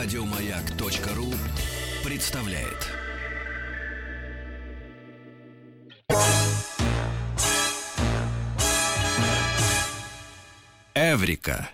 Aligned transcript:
Радиомаяк.ру 0.00 1.34
представляет. 2.08 2.86
Эврика. 10.94 11.68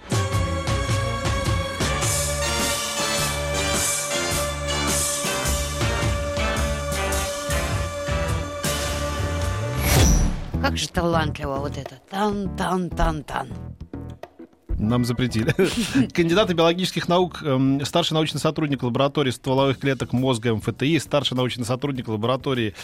Как 10.62 10.79
же 10.79 10.88
талантливо 10.88 11.56
вот 11.56 11.77
это. 11.77 11.96
Тан-тан-тан-тан. 12.09 13.48
Нам 14.88 15.04
запретили. 15.04 15.54
Кандидат 16.12 16.52
биологических 16.52 17.08
наук, 17.08 17.42
эм, 17.42 17.84
старший 17.84 18.14
научный 18.14 18.38
сотрудник 18.38 18.82
лаборатории 18.82 19.30
стволовых 19.30 19.79
клеток 19.79 20.12
мозга 20.12 20.54
МФТИ, 20.54 20.98
старший 20.98 21.36
научный 21.36 21.64
сотрудник 21.64 22.08
лаборатории 22.08 22.75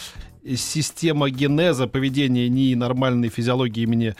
система 0.56 1.30
генеза 1.30 1.86
поведения 1.86 2.48
НИИ 2.48 2.74
нормальной 2.74 3.28
физиологии 3.28 3.82
имени 3.82 4.14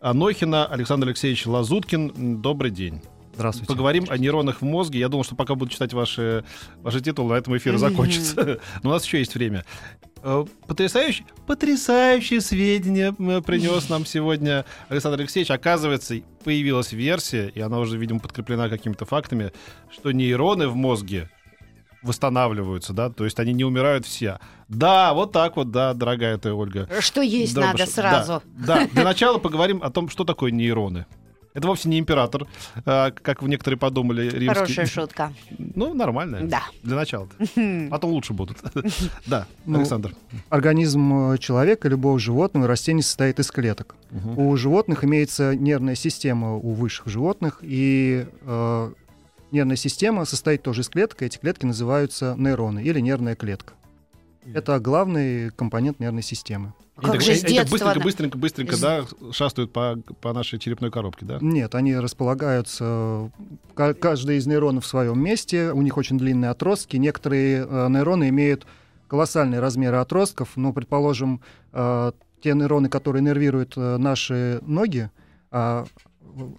Анохина 0.00 0.66
Александр 0.66 1.08
Алексеевич 1.08 1.46
Лазуткин. 1.46 2.40
Добрый 2.42 2.70
день. 2.70 3.00
Здравствуйте. 3.34 3.68
Поговорим 3.68 4.04
о 4.08 4.18
нейронах 4.18 4.60
в 4.60 4.64
мозге. 4.64 4.98
Я 4.98 5.08
думал, 5.08 5.24
что 5.24 5.34
пока 5.34 5.54
буду 5.54 5.70
читать 5.70 5.94
ваши, 5.94 6.44
ваши 6.82 7.00
титулы, 7.00 7.34
на 7.34 7.38
этом 7.38 7.56
эфир 7.56 7.76
закончится. 7.78 8.60
Но 8.82 8.90
у 8.90 8.92
нас 8.92 9.04
еще 9.04 9.18
есть 9.18 9.34
время. 9.34 9.64
Э, 10.22 10.44
Потрясающие, 10.66 11.26
потрясающие 11.46 12.40
сведения 12.40 13.12
принес 13.12 13.88
нам 13.88 14.06
сегодня 14.06 14.64
Александр 14.88 15.20
Алексеевич. 15.20 15.50
Оказывается, 15.50 16.16
появилась 16.44 16.92
версия, 16.92 17.48
и 17.48 17.60
она 17.60 17.78
уже, 17.78 17.98
видимо, 17.98 18.20
подкреплена 18.20 18.68
какими-то 18.68 19.04
фактами, 19.04 19.52
что 19.90 20.12
нейроны 20.12 20.68
в 20.68 20.76
мозге 20.76 21.28
восстанавливаются, 22.02 22.92
да, 22.92 23.10
то 23.10 23.24
есть 23.24 23.38
они 23.38 23.52
не 23.52 23.64
умирают 23.64 24.06
все. 24.06 24.40
Да, 24.68 25.14
вот 25.14 25.32
так 25.32 25.56
вот, 25.56 25.70
да, 25.70 25.94
дорогая 25.94 26.36
ты, 26.36 26.52
Ольга. 26.52 26.88
Что 27.00 27.20
есть 27.20 27.54
Дробыш. 27.54 27.78
надо 27.78 27.90
сразу. 27.90 28.42
Да, 28.44 28.80
да, 28.80 28.86
для 28.88 29.04
начала 29.04 29.38
поговорим 29.38 29.80
о 29.82 29.90
том, 29.90 30.08
что 30.08 30.24
такое 30.24 30.50
нейроны. 30.50 31.06
Это 31.54 31.66
вовсе 31.66 31.88
не 31.88 31.98
император, 31.98 32.46
а, 32.86 33.10
как 33.10 33.42
некоторые 33.42 33.78
подумали. 33.78 34.22
Римский. 34.22 34.48
Хорошая 34.48 34.86
шутка. 34.86 35.32
Ну, 35.74 35.94
нормально. 35.94 36.40
Да. 36.42 36.62
Для 36.82 36.96
начала. 36.96 37.28
Потом 37.90 38.10
лучше 38.10 38.32
будут. 38.32 38.58
Да, 39.26 39.46
Ну, 39.64 39.78
Александр. 39.78 40.14
Организм 40.48 41.32
э, 41.32 41.38
человека, 41.38 41.88
любого 41.88 42.18
животного, 42.18 42.66
растения 42.66 43.02
состоит 43.02 43.38
из 43.38 43.50
клеток. 43.50 43.94
У 44.36 44.54
животных 44.56 45.04
имеется 45.04 45.54
нервная 45.56 45.94
система 45.94 46.56
у 46.56 46.72
высших 46.72 47.06
животных, 47.06 47.58
и 47.62 48.26
э, 48.42 48.92
нервная 49.50 49.76
система 49.76 50.24
состоит 50.24 50.62
тоже 50.62 50.82
из 50.82 50.88
клеток, 50.88 51.22
и 51.22 51.26
эти 51.26 51.38
клетки 51.38 51.64
называются 51.64 52.34
нейроны 52.36 52.82
или 52.82 53.00
нервная 53.00 53.34
клетка. 53.36 53.72
Это 54.54 54.80
главный 54.80 55.50
компонент 55.50 56.00
нервной 56.00 56.22
системы. 56.22 56.72
И 56.98 57.04
Как 57.04 57.12
так- 57.12 57.20
же 57.22 57.32
и 57.32 57.34
с 57.36 57.40
так 57.40 57.50
детства... 57.50 57.70
быстренько, 57.72 58.00
быстренько, 58.00 58.38
быстренько, 58.38 58.76
да, 58.80 59.04
шастают 59.32 59.72
по, 59.72 59.96
по 60.20 60.32
нашей 60.32 60.58
черепной 60.58 60.90
коробке, 60.90 61.24
да? 61.24 61.38
Нет, 61.40 61.74
они 61.74 61.96
располагаются, 61.96 63.30
ка- 63.74 63.94
каждый 63.94 64.36
из 64.36 64.46
нейронов 64.46 64.84
в 64.84 64.86
своем 64.88 65.18
месте, 65.22 65.72
у 65.72 65.82
них 65.82 65.96
очень 65.96 66.18
длинные 66.18 66.50
отростки. 66.50 66.96
Некоторые 66.96 67.66
э, 67.68 67.88
нейроны 67.88 68.28
имеют 68.28 68.66
колоссальные 69.08 69.60
размеры 69.60 69.96
отростков, 69.98 70.50
ну, 70.56 70.72
предположим, 70.72 71.40
э, 71.72 72.12
те 72.42 72.54
нейроны, 72.54 72.88
которые 72.88 73.22
нервируют 73.22 73.74
э, 73.76 73.96
наши 73.98 74.60
ноги, 74.66 75.10
а, 75.50 75.86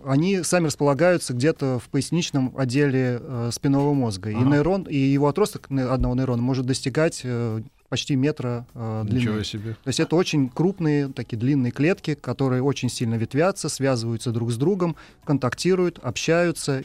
они 0.06 0.44
сами 0.44 0.67
располагаются 0.67 1.34
где-то 1.34 1.80
в 1.80 1.89
поясничном 1.89 2.54
отделе 2.56 3.20
э, 3.20 3.50
спинного 3.52 3.94
мозга. 3.94 4.30
И 4.30 4.36
Ага. 4.36 4.45
нейрон, 4.45 4.84
и 4.84 4.95
его 4.95 5.28
отросток 5.28 5.67
одного 5.72 6.14
нейрона 6.16 6.42
может 6.44 6.66
достигать 6.67 7.22
э, 7.23 7.61
почти 7.93 8.15
метра 8.15 8.65
э, 8.73 9.04
длины. 9.05 9.20
Ничего 9.20 9.43
себе. 9.43 9.73
То 9.83 9.87
есть 9.87 9.99
это 9.99 10.15
очень 10.15 10.49
крупные, 10.49 11.09
такие 11.09 11.37
длинные 11.37 11.71
клетки, 11.71 12.15
которые 12.15 12.64
очень 12.64 12.89
сильно 12.89 13.14
ветвятся, 13.14 13.70
связываются 13.70 14.31
друг 14.31 14.52
с 14.52 14.58
другом, 14.58 14.95
контактируют, 15.26 15.99
общаются 16.02 16.83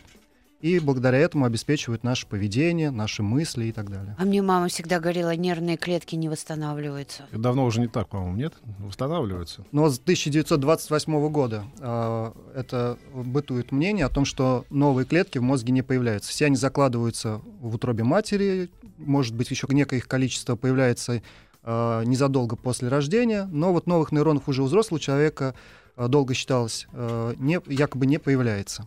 и 0.60 0.80
благодаря 0.80 1.18
этому 1.18 1.44
обеспечивают 1.44 2.02
наше 2.02 2.26
поведение, 2.26 2.90
наши 2.90 3.22
мысли 3.22 3.66
и 3.66 3.72
так 3.72 3.90
далее. 3.90 4.16
А 4.18 4.24
мне 4.24 4.42
мама 4.42 4.68
всегда 4.68 4.98
говорила, 4.98 5.34
нервные 5.34 5.76
клетки 5.76 6.16
не 6.16 6.28
восстанавливаются. 6.28 7.24
Давно 7.32 7.64
уже 7.64 7.80
не 7.80 7.88
так, 7.88 8.08
по-моему, 8.08 8.36
нет? 8.36 8.54
Восстанавливаются. 8.78 9.64
Но 9.72 9.88
с 9.88 9.98
1928 9.98 11.28
года 11.30 11.64
э, 11.78 12.32
это 12.54 12.98
бытует 13.14 13.72
мнение 13.72 14.04
о 14.04 14.08
том, 14.08 14.24
что 14.24 14.64
новые 14.68 15.06
клетки 15.06 15.38
в 15.38 15.42
мозге 15.42 15.72
не 15.72 15.82
появляются. 15.82 16.30
Все 16.30 16.46
они 16.46 16.56
закладываются 16.56 17.40
в 17.60 17.74
утробе 17.76 18.04
матери, 18.04 18.68
может 18.98 19.34
быть, 19.34 19.50
еще 19.50 19.66
некое 19.70 19.96
их 19.96 20.08
количество 20.08 20.56
появляется 20.56 21.22
э, 21.62 22.02
незадолго 22.04 22.56
после 22.56 22.88
рождения, 22.88 23.48
но 23.50 23.72
вот 23.72 23.86
новых 23.86 24.12
нейронов 24.12 24.48
уже 24.48 24.62
у 24.62 24.66
взрослого 24.66 25.00
человека 25.00 25.54
э, 25.96 26.08
долго 26.08 26.34
считалось, 26.34 26.86
э, 26.92 27.34
не, 27.36 27.60
якобы 27.66 28.06
не 28.06 28.18
появляется. 28.18 28.86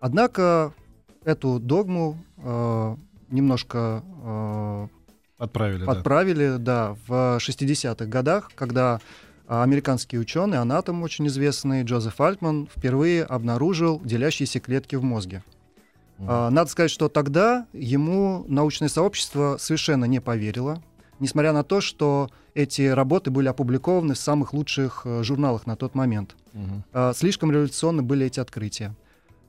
Однако 0.00 0.74
эту 1.24 1.58
догму 1.58 2.18
э, 2.38 2.96
немножко 3.30 4.02
э, 4.24 4.88
Отправили, 5.38 5.84
да. 5.84 5.92
Отправили, 5.92 6.56
да, 6.58 6.96
в 7.06 7.38
60-х 7.38 8.06
годах, 8.06 8.50
когда 8.54 9.00
американский 9.46 10.18
ученый, 10.18 10.58
анатом 10.58 11.02
очень 11.02 11.26
известный, 11.26 11.82
Джозеф 11.82 12.20
Альтман, 12.20 12.68
впервые 12.74 13.22
обнаружил 13.22 14.00
делящиеся 14.02 14.60
клетки 14.60 14.96
в 14.96 15.04
мозге. 15.04 15.42
А, 16.18 16.50
Надо 16.50 16.70
сказать, 16.70 16.90
что 16.90 17.08
тогда 17.08 17.66
ему 17.72 18.44
научное 18.48 18.88
сообщество 18.88 19.56
совершенно 19.58 20.04
не 20.04 20.20
поверило, 20.20 20.82
несмотря 21.20 21.52
на 21.52 21.62
то, 21.62 21.80
что 21.80 22.30
эти 22.54 22.82
работы 22.82 23.30
были 23.30 23.48
опубликованы 23.48 24.14
в 24.14 24.18
самых 24.18 24.54
лучших 24.54 25.02
э, 25.04 25.22
журналах 25.22 25.66
на 25.66 25.76
тот 25.76 25.94
момент. 25.94 26.36
А, 26.92 27.12
Слишком 27.14 27.52
революционны 27.52 28.02
были 28.02 28.26
эти 28.26 28.40
открытия. 28.40 28.94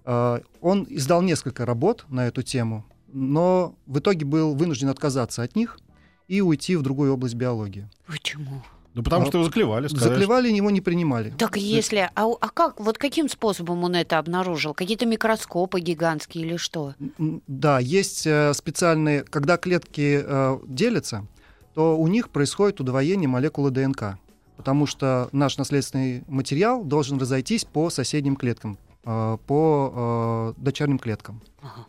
А, 0.03 0.41
Он 0.61 0.85
издал 0.89 1.21
несколько 1.21 1.65
работ 1.65 2.05
на 2.09 2.27
эту 2.27 2.43
тему, 2.43 2.85
но 3.07 3.75
в 3.85 3.99
итоге 3.99 4.25
был 4.25 4.55
вынужден 4.55 4.89
отказаться 4.89 5.43
от 5.43 5.55
них 5.55 5.79
и 6.27 6.41
уйти 6.41 6.75
в 6.75 6.81
другую 6.81 7.13
область 7.13 7.35
биологии. 7.35 7.89
Почему? 8.05 8.61
Ну, 8.97 9.03
потому 9.03 9.25
А, 9.25 9.27
что 9.27 9.37
его 9.37 9.45
заклевали, 9.45 9.87
сказали. 9.87 10.09
Заклевали, 10.09 10.51
его 10.51 10.71
не 10.71 10.81
принимали. 10.81 11.29
Так 11.37 11.55
если... 11.55 12.09
А, 12.15 12.25
а 12.25 12.49
как? 12.49 12.79
Вот 12.79 12.97
каким 12.97 13.29
способом 13.29 13.83
он 13.83 13.95
это 13.95 14.17
обнаружил? 14.17 14.73
Какие-то 14.73 15.05
микроскопы 15.05 15.79
гигантские 15.79 16.45
или 16.45 16.57
что? 16.57 16.95
Да, 17.19 17.77
есть 17.77 18.25
э, 18.25 18.53
специальные, 18.55 19.23
когда 19.23 19.57
клетки 19.57 20.23
э, 20.25 20.59
делятся, 20.65 21.27
то 21.75 21.95
у 21.95 22.07
них 22.07 22.29
происходит 22.29 22.81
удвоение 22.81 23.29
молекулы 23.29 23.69
ДНК, 23.69 24.17
потому 24.55 24.87
что 24.87 25.29
наш 25.31 25.59
наследственный 25.59 26.23
материал 26.27 26.83
должен 26.83 27.19
разойтись 27.19 27.65
по 27.65 27.91
соседним 27.91 28.35
клеткам, 28.35 28.79
по 29.07 30.53
э, 30.57 30.61
дочерним 30.61 30.99
клеткам. 30.99 31.41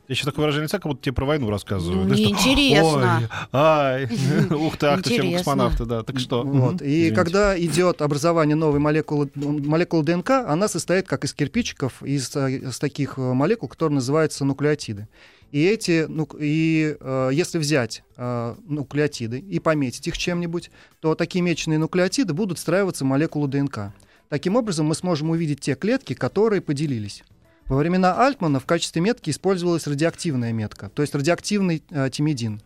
Я 0.06 0.14
сейчас 0.14 0.26
такое 0.26 0.44
выражение 0.44 0.66
лица, 0.66 0.78
как 0.78 0.86
будто 0.86 1.02
тебе 1.02 1.12
про 1.12 1.24
войну 1.24 1.50
рассказывают. 1.50 2.04
Ну, 2.04 2.08
Да 2.08 2.14
что, 2.14 2.24
неинтересно. 2.24 3.18
Ой, 3.22 3.28
ай, 3.52 4.04
ух 4.50 4.76
ты, 4.76 4.86
ах 4.86 5.02
ты, 5.02 5.10
все 5.10 5.16
Интересно. 5.16 5.38
космонавты, 5.38 5.84
да. 5.84 6.02
Так 6.02 6.18
что? 6.18 6.42
Вот. 6.42 6.80
И 6.80 7.10
когда 7.10 7.58
идет 7.58 8.02
образование 8.02 8.56
новой 8.56 8.78
молекулы, 8.78 9.30
молекулы 9.34 10.04
ДНК, 10.04 10.30
она 10.30 10.68
состоит 10.68 11.06
как 11.06 11.24
из 11.24 11.34
кирпичиков, 11.34 12.02
из, 12.02 12.34
э, 12.36 12.52
из 12.52 12.78
таких 12.78 13.18
э, 13.18 13.20
молекул, 13.20 13.68
которые 13.68 13.96
называются 13.96 14.44
нуклеотиды. 14.44 15.08
И 15.50 15.64
эти, 15.64 16.06
ну, 16.08 16.28
и 16.38 16.96
э, 16.98 17.30
если 17.32 17.58
взять 17.58 18.02
э, 18.16 18.54
нуклеотиды 18.66 19.38
и 19.38 19.58
пометить 19.58 20.06
их 20.06 20.16
чем-нибудь, 20.16 20.70
то 21.00 21.14
такие 21.14 21.42
меченые 21.42 21.78
нуклеотиды 21.78 22.34
будут 22.34 22.58
встраиваться 22.58 23.04
в 23.04 23.06
молекулу 23.06 23.48
ДНК. 23.48 23.92
Таким 24.28 24.56
образом, 24.56 24.86
мы 24.86 24.94
сможем 24.94 25.30
увидеть 25.30 25.60
те 25.60 25.74
клетки, 25.74 26.14
которые 26.14 26.60
поделились. 26.60 27.24
Во 27.66 27.76
времена 27.76 28.26
Альтмана 28.26 28.60
в 28.60 28.66
качестве 28.66 29.02
метки 29.02 29.30
использовалась 29.30 29.86
радиоактивная 29.86 30.52
метка, 30.52 30.90
то 30.94 31.02
есть 31.02 31.14
радиоактивный 31.14 31.82
э, 31.90 32.08
тимидин. 32.10 32.62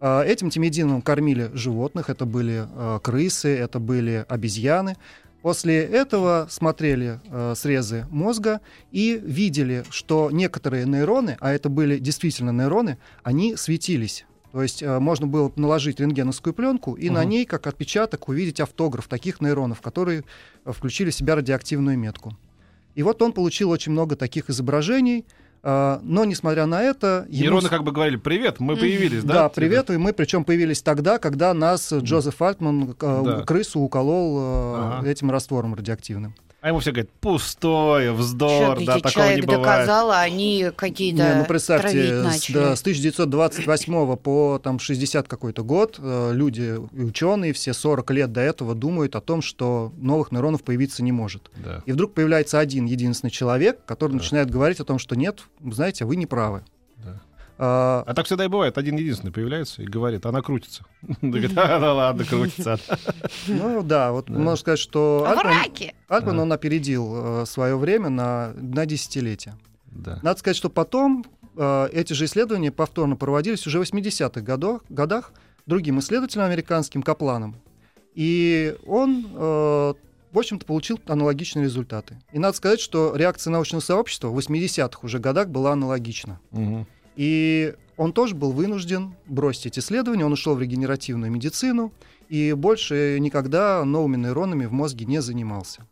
А, 0.00 0.22
Этим 0.22 0.48
тимидином 0.48 1.02
кормили 1.02 1.50
животных, 1.52 2.08
это 2.08 2.24
были 2.24 2.66
э, 2.66 3.00
крысы, 3.02 3.48
это 3.56 3.78
были 3.78 4.24
обезьяны. 4.28 4.96
После 5.42 5.82
этого 5.82 6.46
смотрели 6.50 7.20
э, 7.24 7.54
срезы 7.56 8.06
мозга 8.10 8.60
и 8.90 9.20
видели, 9.22 9.84
что 9.90 10.30
некоторые 10.30 10.86
нейроны, 10.86 11.36
а 11.40 11.52
это 11.52 11.68
были 11.68 11.98
действительно 11.98 12.50
нейроны, 12.50 12.98
они 13.22 13.54
светились. 13.56 14.24
То 14.52 14.62
есть 14.62 14.82
э, 14.82 14.98
можно 14.98 15.26
было 15.26 15.52
наложить 15.56 16.00
рентгеновскую 16.00 16.54
пленку 16.54 16.94
и 16.94 17.10
на 17.10 17.20
Мгм. 17.20 17.28
ней, 17.30 17.44
как 17.44 17.66
отпечаток, 17.66 18.28
увидеть 18.28 18.60
автограф 18.60 19.06
таких 19.06 19.40
нейронов, 19.40 19.80
которые 19.80 20.24
э, 20.64 20.72
включили 20.72 21.10
в 21.10 21.14
себя 21.14 21.34
радиоактивную 21.36 21.98
метку. 21.98 22.36
И 22.94 23.02
вот 23.02 23.20
он 23.22 23.32
получил 23.32 23.70
очень 23.70 23.92
много 23.92 24.16
таких 24.16 24.50
изображений, 24.50 25.24
а, 25.62 26.00
но, 26.02 26.24
несмотря 26.24 26.66
на 26.66 26.82
это... 26.82 27.26
ему 27.28 27.42
Нейроны 27.42 27.68
как 27.68 27.82
бы 27.84 27.92
говорили, 27.92 28.16
привет, 28.16 28.58
мы 28.60 28.76
появились, 28.76 29.22
да? 29.24 29.34
Да, 29.34 29.48
привет, 29.48 29.90
и 29.90 29.96
мы 29.96 30.12
причем 30.12 30.44
появились 30.44 30.82
тогда, 30.82 31.18
когда 31.18 31.52
нас 31.52 31.92
э, 31.92 31.98
Джозеф 31.98 32.40
Альтман 32.40 32.90
э, 32.90 32.94
Да. 32.98 33.42
крысу 33.44 33.80
уколол 33.80 34.38
э, 34.38 34.74
Ага. 34.98 35.08
этим 35.08 35.30
раствором 35.30 35.74
радиоактивным. 35.74 36.34
А 36.60 36.68
ему 36.68 36.80
все 36.80 36.90
говорят, 36.90 37.10
пустое, 37.20 38.12
вздор, 38.12 38.76
где 38.78 38.86
да, 38.86 38.94
такого 38.96 39.12
человек 39.12 39.36
не 39.36 39.42
бывает. 39.42 39.62
доказал, 39.62 40.10
а 40.10 40.20
они 40.22 40.70
какие-то 40.74 41.22
Не, 41.22 41.34
ну 41.36 41.44
представьте, 41.44 41.88
травить 42.20 42.42
с, 42.42 42.50
да, 42.50 42.74
с 42.74 42.80
1928 42.80 44.16
по 44.16 44.58
там 44.62 44.78
60 44.80 45.28
какой-то 45.28 45.62
год 45.62 45.96
э, 45.98 46.30
люди 46.32 46.76
и 46.92 47.02
ученые 47.04 47.52
все 47.52 47.72
40 47.72 48.10
лет 48.10 48.32
до 48.32 48.40
этого 48.40 48.74
думают 48.74 49.14
о 49.14 49.20
том, 49.20 49.40
что 49.40 49.92
новых 49.96 50.32
нейронов 50.32 50.64
появиться 50.64 51.04
не 51.04 51.12
может. 51.12 51.50
Да. 51.64 51.82
И 51.86 51.92
вдруг 51.92 52.14
появляется 52.14 52.58
один 52.58 52.86
единственный 52.86 53.30
человек, 53.30 53.84
который 53.86 54.12
Да. 54.12 54.16
начинает 54.18 54.50
говорить 54.50 54.80
о 54.80 54.84
том, 54.84 54.98
что 54.98 55.14
нет, 55.14 55.40
знаете, 55.64 56.04
вы 56.06 56.16
не 56.16 56.26
правы. 56.26 56.64
Да. 57.58 57.64
А, 57.64 58.04
А 58.06 58.14
так 58.14 58.26
всегда 58.26 58.44
и 58.44 58.48
бывает. 58.48 58.78
Один 58.78 58.96
единственный 58.96 59.32
появляется 59.32 59.82
и 59.82 59.86
говорит, 59.86 60.24
она 60.26 60.40
крутится. 60.42 60.84
Говорит, 61.22 61.52
«А, 61.56 61.78
да 61.80 61.92
ладно, 61.92 62.24
крутится. 62.24 62.78
ну 63.48 63.82
да, 63.82 64.12
вот 64.12 64.26
Да. 64.26 64.38
можно 64.38 64.56
сказать, 64.56 64.78
что 64.78 65.26
Альтман, 66.08 66.36
Да. 66.36 66.42
он 66.42 66.52
опередил 66.52 67.44
свое 67.46 67.76
время 67.76 68.08
на. 68.08 68.54
Да. 69.86 70.20
Надо 70.22 70.38
сказать, 70.38 70.56
что 70.56 70.70
потом 70.70 71.24
э, 71.56 71.88
эти 71.92 72.12
же 72.12 72.26
исследования 72.26 72.70
повторно 72.70 73.16
проводились 73.16 73.66
уже 73.66 73.80
в 73.80 73.82
80-х 73.82 74.40
годах, 74.42 74.82
годах 74.88 75.32
другим 75.66 75.98
исследователем 75.98 76.44
американским 76.44 77.02
Капланом. 77.02 77.56
И 78.14 78.76
он, 78.86 79.26
э, 79.34 79.94
в 80.32 80.38
общем-то, 80.38 80.64
получил 80.66 81.00
аналогичные 81.06 81.64
результаты. 81.64 82.16
И 82.32 82.38
надо 82.38 82.56
сказать, 82.56 82.80
что 82.80 83.14
реакция 83.16 83.50
научного 83.50 83.80
сообщества 83.80 84.28
в 84.28 84.38
80-х 84.38 85.00
уже 85.02 85.18
годах 85.18 85.48
была 85.48 85.72
аналогична. 85.72 86.38
Мгм. 86.52 86.86
И 87.18 87.74
он 87.96 88.12
тоже 88.12 88.36
был 88.36 88.52
вынужден 88.52 89.16
бросить 89.26 89.66
эти 89.66 89.80
исследования, 89.80 90.24
он 90.24 90.32
ушел 90.32 90.54
в 90.54 90.62
регенеративную 90.62 91.32
медицину 91.32 91.92
и 92.28 92.52
больше 92.52 93.18
никогда 93.18 93.84
новыми 93.84 94.16
нейронами 94.16 94.66
в 94.66 94.72
мозге 94.72 95.04
не 95.04 95.20
занимался. 95.20 95.84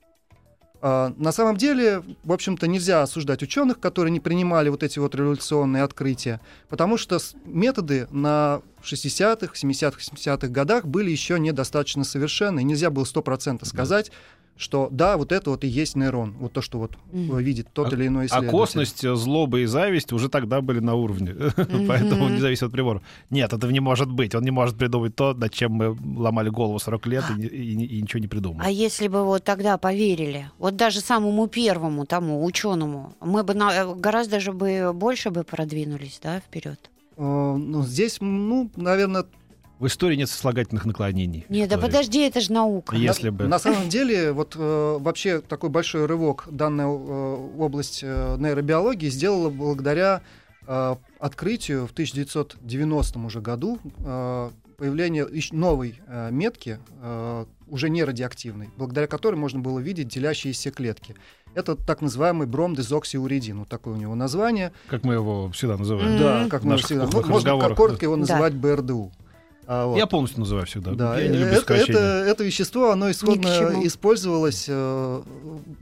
А, 0.81 1.13
На 1.17 1.33
самом 1.33 1.57
деле, 1.57 2.05
в 2.23 2.33
общем-то, 2.33 2.69
нельзя 2.69 3.03
осуждать 3.03 3.43
ученых, 3.43 3.81
которые 3.81 4.13
не 4.13 4.21
принимали 4.21 4.69
вот 4.69 4.85
эти 4.85 5.01
вот 5.01 5.17
революционные 5.17 5.83
открытия, 5.83 6.41
потому 6.69 6.97
что 6.97 7.19
методы 7.45 8.07
на 8.13 8.63
60-х, 8.85 9.53
70-х, 9.55 9.99
70-х 9.99 10.47
годах 10.47 10.87
были 10.87 11.11
еще 11.11 11.41
недостаточно 11.41 12.05
совершенны, 12.05 12.63
нельзя 12.63 12.91
было 12.91 13.03
100% 13.03 13.65
сказать, 13.65 14.13
что 14.57 14.89
да, 14.91 15.17
вот 15.17 15.33
это 15.33 15.51
вот 15.51 15.65
и 15.65 15.67
есть 15.69 15.97
нейрон, 15.97 16.35
вот 16.41 16.53
то, 16.53 16.63
что 16.63 16.79
вот 16.79 16.93
э, 17.13 17.41
видит 17.43 17.69
тот 17.73 17.93
А- 17.93 17.97
или 17.97 18.07
иной 18.07 18.25
А 18.25 18.27
исследователь. 18.27 18.51
косность, 18.51 19.09
злоба 19.17 19.61
и 19.61 19.67
зависть 19.67 20.13
уже 20.13 20.29
тогда 20.29 20.61
были 20.61 20.81
на 20.81 20.95
уровне. 20.95 21.35
Поэтому 21.89 22.29
не 22.29 22.39
зависит 22.41 22.63
от 22.65 22.73
прибора. 22.73 23.03
Нет, 23.31 23.53
этого 23.53 23.71
не 23.71 23.81
может 23.81 24.11
быть. 24.11 24.35
Он 24.35 24.43
не 24.43 24.51
может 24.51 24.77
придумать 24.77 25.15
то, 25.15 25.35
над 25.35 25.53
чем 25.53 25.73
мы 25.73 25.97
ломали 26.21 26.49
голову 26.49 26.79
40 26.79 27.07
лет 27.07 27.25
и 27.39 27.43
и 27.47 27.77
не- 27.77 27.85
и 27.87 28.03
ничего 28.03 28.21
не 28.21 28.27
А 28.27 28.29
придумали. 28.31 28.73
если 28.73 29.09
бы 29.09 29.25
вот 29.25 29.45
тогда 29.45 29.77
поверили, 29.79 30.51
вот 30.59 30.77
даже 30.77 31.01
самому 31.01 31.47
первому 31.49 32.07
тому 32.07 32.45
ученому, 32.45 33.15
мы 33.21 33.45
бы 33.45 33.55
на- 33.55 33.95
гораздо 33.95 34.41
же 34.41 34.53
бы 34.53 34.93
больше 34.95 35.31
бы 35.31 35.45
продвинулись, 35.45 36.19
да, 36.23 36.41
вперед. 36.41 36.91
Э, 37.19 37.57
Ну, 37.57 37.83
здесь, 37.83 38.19
ну, 38.21 38.71
наверное, 38.77 39.25
В 39.79 39.87
истории 39.87 40.17
нет 40.17 40.31
сослагательных 40.31 40.87
наклонений. 40.87 41.45
Нет, 41.51 41.69
да 41.69 41.77
подожди, 41.77 42.21
это 42.21 42.41
же 42.41 42.51
наука. 42.53 42.97
Если 42.97 43.29
бы. 43.31 43.47
На 43.47 43.59
самом 43.59 43.89
деле, 43.91 44.33
вот 44.33 44.55
э, 44.57 44.97
вообще 44.99 45.41
такой 45.41 45.69
большой 45.69 46.07
рывок 46.07 46.45
данная 46.51 46.87
э, 46.87 47.49
область 47.59 48.01
э, 48.03 48.37
нейробиологии 48.39 49.11
сделала 49.11 49.51
благодаря 49.51 50.23
э, 50.67 50.97
открытию 51.21 51.87
в 51.87 51.91
1990 51.93 53.19
уже 53.19 53.41
году 53.43 53.79
э, 53.99 54.51
появления 54.79 55.27
ещё 55.31 55.55
новой 55.55 56.01
э, 56.07 56.31
метки, 56.31 56.79
э, 57.03 57.45
уже 57.69 57.91
не 57.91 58.03
радиоактивной, 58.05 58.71
благодаря 58.79 59.07
которой 59.07 59.37
можно 59.37 59.61
было 59.61 59.79
видеть 59.79 60.09
делящиеся 60.09 60.71
клетки. 60.71 61.17
Это 61.55 61.75
так 61.77 62.01
называемый 62.01 62.47
бромдезоксиуридин, 62.47 63.59
вот 63.61 63.69
такое 63.69 63.95
у 63.95 63.97
него 63.97 64.15
название. 64.15 64.73
Как 64.89 65.05
мы 65.05 65.15
его 65.15 65.51
всегда 65.53 65.77
называем. 65.77 66.19
Да, 66.19 66.47
как 66.51 66.65
мы 66.65 66.73
наших 66.73 66.87
всегда. 66.87 67.09
ну, 67.13 67.27
Можно 67.27 67.75
коротко 67.75 68.05
его 68.05 68.15
Да. 68.15 68.21
называть 68.21 68.55
БРДУ. 68.55 69.13
А, 69.67 69.87
вот. 69.87 69.97
Я 69.97 70.07
полностью 70.07 70.41
называю 70.41 70.67
всегда. 70.67 70.93
Да, 70.93 71.19
Я 71.19 71.29
не 71.29 71.37
люблю 71.39 71.55
это, 71.59 71.75
это, 71.75 71.99
это 71.99 72.45
вещество, 72.45 72.91
оно 72.91 73.11
исходно 73.11 73.49
использовалось, 73.87 74.67
э, 74.69 75.23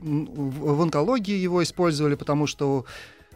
в 0.01 0.75
в 0.75 0.81
онкологии 0.81 1.35
его 1.37 1.61
использовали, 1.61 2.15
потому 2.15 2.47
что 2.47 2.85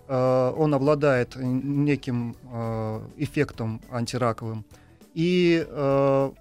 э, 0.07 0.53
он 0.57 0.73
обладает 0.73 1.35
неким 1.35 2.35
э, 2.51 3.01
эффектом 3.17 3.81
антираковым. 3.91 4.65
И, 5.13 5.65
э, 5.67 6.31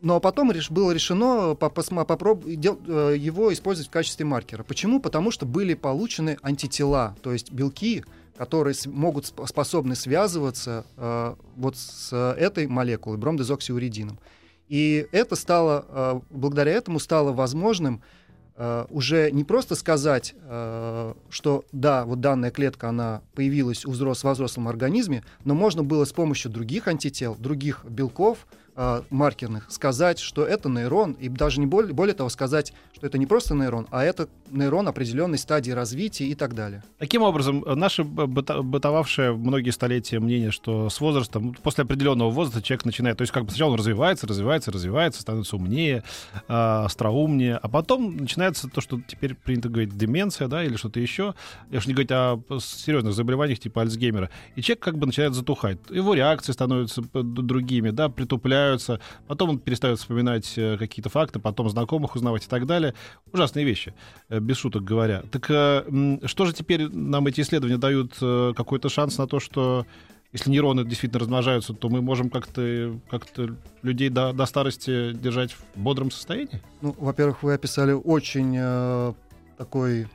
но 0.00 0.20
потом 0.20 0.50
реш- 0.50 0.72
было 0.72 0.90
решено 0.92 1.54
попроб- 1.54 2.44
дел- 2.56 2.80
э, 2.86 3.14
его 3.16 3.52
использовать 3.52 3.88
в 3.88 3.92
качестве 3.92 4.26
маркера. 4.26 4.62
Почему? 4.64 5.00
Потому 5.00 5.30
что 5.30 5.46
были 5.46 5.74
получены 5.74 6.36
антитела, 6.42 7.14
то 7.22 7.32
есть 7.32 7.52
белки, 7.52 8.04
которые 8.36 8.74
могут 8.86 9.24
сп- 9.24 9.46
способны 9.46 9.94
связываться 9.94 10.84
э, 10.96 11.34
вот 11.56 11.76
с 11.76 12.12
этой 12.12 12.66
молекулой, 12.66 13.18
бромдезоксиуридином. 13.18 14.18
И 14.68 15.06
это 15.12 15.36
стало, 15.36 15.84
э, 15.88 16.20
благодаря 16.30 16.72
этому 16.72 16.98
стало 16.98 17.32
возможным 17.32 18.02
э, 18.56 18.86
уже 18.90 19.30
не 19.30 19.44
просто 19.44 19.74
сказать, 19.74 20.34
э, 20.36 21.14
что 21.28 21.64
да, 21.72 22.04
вот 22.04 22.20
данная 22.20 22.50
клетка, 22.50 22.88
она 22.88 23.22
появилась 23.34 23.84
у 23.84 23.90
взрос, 23.90 24.24
во 24.24 24.32
взрослом 24.32 24.68
организме, 24.68 25.22
но 25.44 25.54
можно 25.54 25.82
было 25.82 26.04
с 26.04 26.12
помощью 26.12 26.50
других 26.50 26.88
антител, 26.88 27.36
других 27.38 27.84
белков 27.84 28.46
э, 28.76 29.02
маркерных 29.10 29.70
сказать, 29.70 30.18
что 30.18 30.44
это 30.44 30.68
нейрон, 30.68 31.12
и 31.12 31.28
даже 31.28 31.60
не 31.60 31.66
более, 31.66 31.92
более 31.92 32.14
того 32.14 32.28
сказать, 32.28 32.72
что 32.92 33.06
это 33.06 33.18
не 33.18 33.26
просто 33.26 33.54
нейрон, 33.54 33.86
а 33.90 34.04
это 34.04 34.28
нейрон 34.50 34.88
определенной 34.88 35.38
стадии 35.38 35.72
развития 35.72 36.26
и 36.26 36.34
так 36.34 36.54
далее. 36.54 36.82
Таким 36.98 37.22
образом, 37.22 37.64
э, 37.64 37.74
наше 37.74 38.04
бытовавшее 38.04 39.34
многие 39.34 39.70
столетия 39.70 40.18
мнение, 40.20 40.50
что 40.50 40.90
с 40.90 41.00
возрастом, 41.00 41.54
после 41.62 41.84
определенного 41.84 42.30
возраста 42.30 42.62
человек 42.62 42.84
начинает, 42.84 43.18
то 43.18 43.22
есть 43.22 43.32
как 43.32 43.44
бы 43.44 43.50
сначала 43.50 43.72
он 43.72 43.78
развивается, 43.78 44.26
развивается, 44.26 44.72
развивается, 44.72 45.20
становится 45.20 45.56
умнее, 45.56 46.02
а, 46.48 46.84
остроумнее, 46.84 47.56
а 47.56 47.68
потом 47.68 48.16
начинается 48.16 48.68
то, 48.68 48.80
что 48.80 49.00
теперь 49.06 49.34
принято 49.34 49.68
говорить 49.68 49.96
деменция, 49.96 50.48
да, 50.48 50.64
или 50.64 50.76
что-то 50.76 51.00
еще. 51.00 51.34
Я 51.70 51.78
уж 51.78 51.86
не 51.86 51.94
говорить 51.94 52.12
о 52.12 52.40
серьезных 52.60 53.14
заболеваниях 53.14 53.58
типа 53.58 53.82
Альцгеймера. 53.82 54.30
И 54.56 54.62
человек 54.62 54.82
как 54.82 54.98
бы 54.98 55.06
начинает 55.06 55.34
затухать. 55.34 55.78
Его 55.90 56.14
реакции 56.14 56.52
становятся 56.52 57.02
другими, 57.12 57.90
да, 57.90 58.08
притупляются. 58.08 58.63
Потом 59.26 59.50
он 59.50 59.58
перестает 59.58 59.98
вспоминать 59.98 60.52
э, 60.56 60.76
какие-то 60.78 61.08
факты, 61.10 61.38
потом 61.38 61.68
знакомых 61.68 62.14
узнавать 62.16 62.44
и 62.44 62.48
так 62.48 62.66
далее. 62.66 62.94
Ужасные 63.32 63.64
вещи, 63.64 63.94
э, 64.28 64.40
без 64.40 64.56
шуток 64.56 64.84
говоря. 64.84 65.22
Так 65.30 65.46
э, 65.50 66.18
что 66.26 66.46
же 66.46 66.52
теперь 66.52 66.88
нам 66.88 67.26
эти 67.26 67.40
исследования 67.40 67.78
дают 67.78 68.14
э, 68.20 68.52
какой-то 68.56 68.88
шанс 68.88 69.18
на 69.18 69.26
то, 69.26 69.40
что 69.40 69.86
если 70.32 70.50
нейроны 70.50 70.84
действительно 70.84 71.20
размножаются, 71.20 71.74
то 71.74 71.88
мы 71.88 72.02
можем 72.02 72.28
как-то 72.30 72.98
как 73.08 73.26
людей 73.82 74.08
до, 74.08 74.32
до 74.32 74.46
старости 74.46 75.12
держать 75.12 75.52
в 75.52 75.62
бодром 75.76 76.10
состоянии? 76.10 76.60
Ну, 76.80 76.94
во-первых, 76.98 77.42
вы 77.42 77.54
описали 77.54 77.92
очень 77.92 78.54
э, 78.58 79.12
такой 79.56 80.08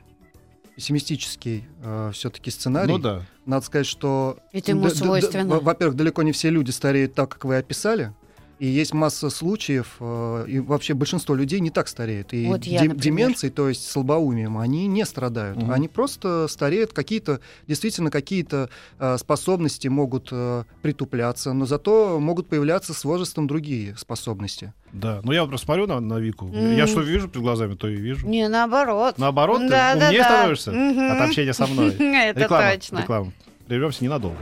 пессимистический 0.76 1.66
все-таки 2.12 2.50
сценарий. 2.50 2.92
Ну 2.92 2.98
да. 2.98 3.22
Надо 3.44 3.66
сказать, 3.66 3.86
что... 3.86 4.38
Это 4.52 4.70
ему 4.70 4.88
свойственно. 4.88 5.44
во- 5.56 5.60
Во-первых, 5.60 5.96
далеко 5.96 6.22
не 6.22 6.32
все 6.32 6.48
люди 6.48 6.70
стареют 6.70 7.14
так, 7.14 7.28
как 7.30 7.44
вы 7.44 7.56
описали. 7.58 8.14
И 8.60 8.66
есть 8.66 8.92
масса 8.92 9.30
случаев, 9.30 9.96
э, 10.00 10.44
и 10.46 10.60
вообще 10.60 10.92
большинство 10.92 11.34
людей 11.34 11.60
не 11.60 11.70
так 11.70 11.88
стареют. 11.88 12.34
И 12.34 12.46
Вот 12.46 12.64
я, 12.64 12.82
де- 12.82 12.88
например. 12.90 13.00
деменцией, 13.28 13.50
то 13.50 13.70
есть 13.70 13.90
слабоумием, 13.90 14.58
они 14.58 14.86
не 14.86 15.06
страдают. 15.06 15.56
Мгм. 15.56 15.70
Они 15.72 15.88
просто 15.88 16.46
стареют, 16.46 16.92
какие-то, 16.92 17.40
действительно, 17.66 18.10
какие-то 18.10 18.68
э, 18.98 19.16
способности 19.16 19.88
могут 19.88 20.28
э, 20.30 20.64
притупляться, 20.82 21.54
но 21.54 21.64
зато 21.64 22.20
могут 22.20 22.48
появляться 22.50 22.92
с 22.92 23.02
возрастом 23.04 23.46
другие 23.46 23.96
способности. 23.96 24.74
Да. 24.92 25.20
Ну 25.24 25.32
я 25.32 25.40
вот 25.40 25.48
просто 25.48 25.64
смотрю 25.64 25.86
на, 25.86 25.98
на 25.98 26.18
Вику. 26.18 26.50
М. 26.52 26.76
Я 26.76 26.86
что 26.86 27.00
вижу 27.00 27.28
перед 27.28 27.42
глазами, 27.42 27.76
то 27.76 27.88
и 27.88 27.96
вижу. 27.96 28.26
Не, 28.28 28.46
наоборот. 28.48 29.16
Наоборот, 29.16 29.60
ты 29.62 29.68
Да, 29.70 29.94
да, 29.94 30.04
умнее 30.08 30.20
да. 30.22 30.24
становишься 30.28 30.70
Мгм. 30.72 31.12
от 31.12 31.20
общения 31.22 31.54
со 31.54 31.66
мной. 31.66 31.94
Это 31.98 32.40
реклама, 32.40 32.72
точно. 32.74 32.98
реклама. 32.98 33.32
Прервемся 33.66 34.04
ненадолго. 34.04 34.36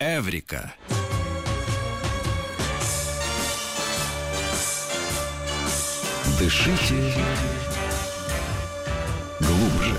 Эврика. 0.00 0.72
Дышите 6.38 6.94
глубже. 9.40 9.94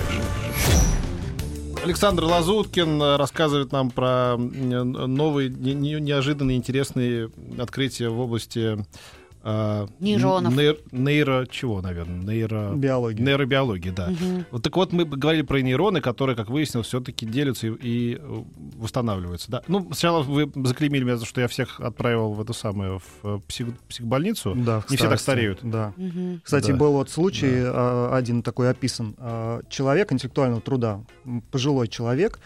Александр 1.84 2.24
Лазуткин 2.24 3.00
э, 3.02 3.16
рассказывает 3.16 3.72
нам 3.72 3.90
про 3.90 4.34
м, 4.36 4.92
новые, 5.14 5.48
не- 5.50 5.74
не- 5.74 6.00
неожиданные, 6.00 6.56
интересные 6.56 7.30
открытия 7.58 8.08
в 8.08 8.20
области 8.20 8.84
а, 9.44 9.86
Нейронов. 10.00 10.54
нейр- 10.54 10.78
нейро 10.92 11.46
чего, 11.50 11.80
наверное? 11.80 12.22
Нейро... 12.22 12.72
Биология. 12.74 13.24
Нейробиологии, 13.24 13.90
да. 13.90 14.08
Мгм. 14.10 14.46
Вот 14.50 14.62
так 14.62 14.76
вот 14.76 14.92
мы 14.92 15.04
говорили 15.04 15.42
про 15.42 15.60
нейроны, 15.60 16.00
которые, 16.00 16.36
как 16.36 16.48
выяснилось, 16.50 16.86
все-таки 16.86 17.26
делятся 17.26 17.66
и, 17.66 17.72
и, 17.80 18.18
э, 18.20 18.42
восстанавливаются. 18.76 19.50
Да? 19.50 19.62
Ну, 19.68 19.84
сначала 19.92 20.22
вы 20.22 20.50
заклеймили 20.64 21.04
меня 21.04 21.16
за 21.16 21.22
то, 21.22 21.28
что 21.28 21.40
я 21.40 21.48
всех 21.48 21.80
отправил 21.80 22.32
в 22.32 22.40
эту 22.40 22.54
самую 22.54 22.98
в 23.00 23.04
э, 23.24 23.40
псих- 23.48 23.74
психбольницу. 23.88 24.54
Да, 24.54 24.80
в 24.80 24.90
Не 24.90 24.96
все 24.96 25.08
так 25.08 25.20
стареют. 25.20 25.58
Да. 25.62 25.92
Мгм. 25.96 26.40
Кстати, 26.44 26.70
Да. 26.70 26.76
был 26.76 26.92
вот 26.92 27.10
случай, 27.10 27.50
а, 27.52 28.10
один 28.14 28.42
такой 28.42 28.70
описан. 28.70 29.14
Человек 29.68 30.12
интеллектуального 30.12 30.60
труда, 30.60 31.00
пожилой 31.50 31.88
человек, 31.88 32.38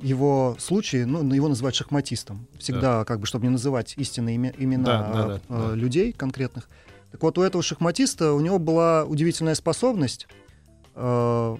его 0.00 0.56
случай, 0.58 1.04
ну, 1.04 1.32
его 1.34 1.48
называют 1.48 1.74
шахматистом. 1.74 2.46
Всегда, 2.58 3.04
как 3.04 3.20
бы, 3.20 3.26
чтобы 3.26 3.44
не 3.46 3.50
называть 3.50 3.94
истинные 3.96 4.36
име- 4.36 4.54
имена 4.58 4.84
Да, 4.84 5.12
да, 5.12 5.26
да, 5.26 5.40
а, 5.48 5.68
да. 5.70 5.74
людей 5.74 6.12
конкретных. 6.12 6.68
Так 7.12 7.22
вот, 7.22 7.38
у 7.38 7.42
этого 7.42 7.62
шахматиста, 7.62 8.32
у 8.34 8.40
него 8.40 8.58
была 8.58 9.04
удивительная 9.04 9.54
способность 9.54 10.26
а, 10.94 11.56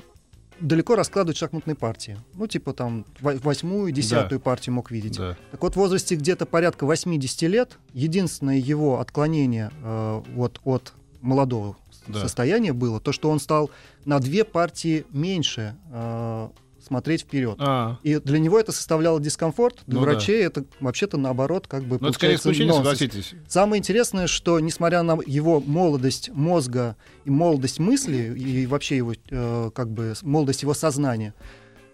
далеко 0.61 0.97
раскладывать 0.97 1.37
шахматные 1.38 1.75
партии. 1.76 2.19
Ну, 2.35 2.47
типа 2.47 2.73
там 2.73 3.05
во- 3.21 3.37
восьмую, 3.37 3.93
десятую 3.93 4.40
партию 4.40 4.75
мог 4.75 4.90
видеть. 4.90 5.17
Да. 5.17 5.37
Так 5.52 5.62
вот, 5.62 5.75
в 5.75 5.76
возрасте 5.76 6.17
где-то 6.17 6.47
порядка 6.47 6.85
80 6.85 7.43
лет 7.49 7.78
единственное 7.93 8.59
его 8.59 8.99
отклонение 9.00 9.71
э, 9.83 10.23
вот 10.35 10.61
от 10.64 10.93
молодого 11.21 11.76
Да. 12.09 12.21
состояния 12.21 12.73
было 12.73 13.00
то, 13.00 13.12
что 13.12 13.31
он 13.31 13.38
стал 13.40 13.71
на 14.05 14.19
две 14.19 14.45
партии 14.45 15.05
меньше 15.11 15.76
э, 15.93 16.49
смотреть 16.88 17.23
вперед. 17.23 17.57
А, 17.61 17.99
И 18.02 18.16
для 18.18 18.38
него 18.38 18.59
это 18.59 18.73
составляло 18.73 19.21
дискомфорт. 19.21 19.83
Для 19.87 20.00
Ну 20.00 20.04
да. 20.07 20.12
врачей 20.12 20.42
это 20.42 20.64
вообще-то 20.80 21.16
наоборот, 21.16 21.66
как 21.68 21.85
бы 21.85 21.99
ну 22.00 22.09
это 22.09 22.14
скорее 22.14 22.38
получается 22.38 22.49
исключение, 22.50 22.75
нонсенс. 22.75 22.99
согласитесь. 22.99 23.35
Самое 23.47 23.78
интересное, 23.78 24.26
что 24.26 24.59
несмотря 24.61 25.02
на 25.02 25.18
его 25.26 25.61
молодость 25.61 26.30
мозга 26.33 26.97
и 27.25 27.30
молодость 27.30 27.78
мысли, 27.78 28.35
и 28.37 28.66
вообще 28.66 28.97
его, 28.97 29.12
э, 29.30 29.71
как 29.75 29.90
бы, 29.90 30.14
молодость 30.23 30.62
его 30.62 30.75
сознания, 30.75 31.35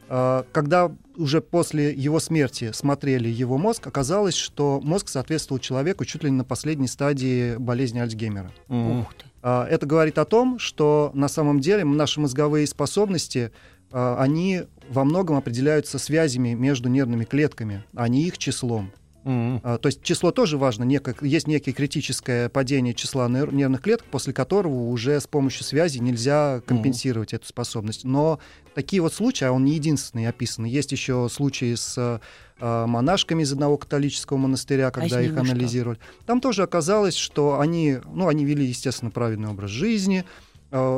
э, 0.09 0.45
когда 0.53 0.93
уже 1.17 1.41
после 1.41 1.93
его 1.93 2.21
смерти 2.21 2.71
смотрели 2.73 3.29
его 3.29 3.57
мозг, 3.59 3.87
оказалось, 3.87 4.35
что 4.35 4.81
мозг 4.83 5.09
соответствовал 5.09 5.59
человеку 5.61 6.05
чуть 6.05 6.25
ли 6.25 6.31
не 6.31 6.37
на 6.39 6.45
последней 6.45 6.89
стадии 6.89 7.57
болезни 7.57 7.99
Альцгеймера. 8.01 8.51
Ух 8.69 9.15
ты. 9.15 9.25
А, 9.47 9.67
Это 9.67 9.85
говорит 9.87 10.17
о 10.19 10.25
том, 10.25 10.59
что 10.59 11.11
на 11.15 11.29
самом 11.29 11.61
деле 11.61 11.85
наши 11.85 12.19
мозговые 12.19 12.67
способности, 12.67 13.53
они 13.95 14.63
во 14.89 15.05
многом 15.05 15.37
определяются 15.37 15.99
связями 15.99 16.55
между 16.55 16.89
нервными 16.89 17.25
клетками, 17.25 17.85
а 17.95 18.09
не 18.09 18.25
их 18.25 18.39
числом. 18.39 18.91
А, 19.27 19.79
То 19.79 19.87
есть 19.89 20.03
число 20.03 20.33
тоже 20.33 20.59
важно. 20.59 20.85
Некое- 20.85 21.17
есть 21.23 21.47
некое 21.47 21.73
критическое 21.73 22.51
падение 22.51 22.93
числа 22.93 23.27
нер- 23.27 23.55
нервных 23.55 23.81
клеток, 23.81 24.07
после 24.11 24.35
которого 24.35 24.91
уже 24.91 25.19
с 25.19 25.27
помощью 25.27 25.65
связи 25.65 25.97
нельзя 25.99 26.61
компенсировать 26.67 27.33
эту 27.33 27.47
способность. 27.47 28.05
Но 28.05 28.39
такие 28.75 29.01
вот 29.01 29.15
случаи, 29.15 29.47
а 29.47 29.53
он 29.53 29.65
не 29.65 29.77
единственный 29.77 30.27
описан. 30.27 30.67
Есть 30.67 30.93
еще 30.93 31.29
случаи 31.31 31.75
с 31.75 32.21
а, 32.61 32.87
монашками 32.87 33.43
из 33.45 33.53
одного 33.53 33.79
католического 33.79 34.37
монастыря, 34.37 34.91
когда 34.91 35.09
с 35.19 35.23
их 35.23 35.31
ними 35.33 35.43
что? 35.45 35.53
анализировали. 35.53 35.99
Там 36.27 36.43
тоже 36.43 36.63
оказалось, 36.63 37.17
что 37.17 37.59
они, 37.61 37.99
ну, 38.13 38.29
они 38.29 38.45
вели, 38.45 38.67
естественно, 38.67 39.11
правильный 39.11 39.49
образ 39.49 39.71
жизни, 39.71 40.25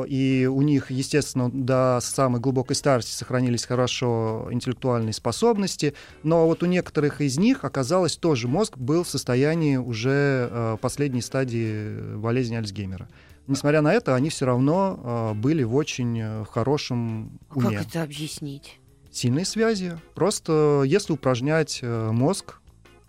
и 0.07 0.45
у 0.51 0.61
них, 0.61 0.89
естественно, 0.91 1.49
до 1.51 1.99
самой 2.01 2.41
глубокой 2.41 2.75
старости 2.75 3.11
сохранились 3.11 3.65
хорошо 3.65 4.47
интеллектуальные 4.51 5.13
способности, 5.13 5.93
но 6.23 6.45
вот 6.47 6.63
у 6.63 6.65
некоторых 6.65 7.21
из 7.21 7.37
них 7.37 7.63
оказалось 7.63 8.17
тоже 8.17 8.47
мозг 8.47 8.77
был 8.77 9.03
в 9.03 9.09
состоянии 9.09 9.77
уже 9.77 10.49
э, 10.51 10.77
последней 10.81 11.21
стадии 11.21 12.15
болезни 12.15 12.55
Альцгеймера. 12.55 13.07
Несмотря 13.47 13.81
на 13.81 13.93
это, 13.93 14.15
они 14.15 14.29
все 14.29 14.45
равно 14.45 15.33
э, 15.33 15.39
были 15.39 15.63
в 15.63 15.75
очень 15.75 16.19
э, 16.19 16.45
хорошем 16.51 17.39
А 17.49 17.57
уме. 17.59 17.77
как 17.77 17.87
это 17.87 18.03
объяснить? 18.03 18.79
Сильные 19.11 19.45
связи. 19.45 19.97
Просто 20.15 20.83
если 20.85 21.13
упражнять 21.13 21.79
э, 21.81 22.11
мозг, 22.11 22.59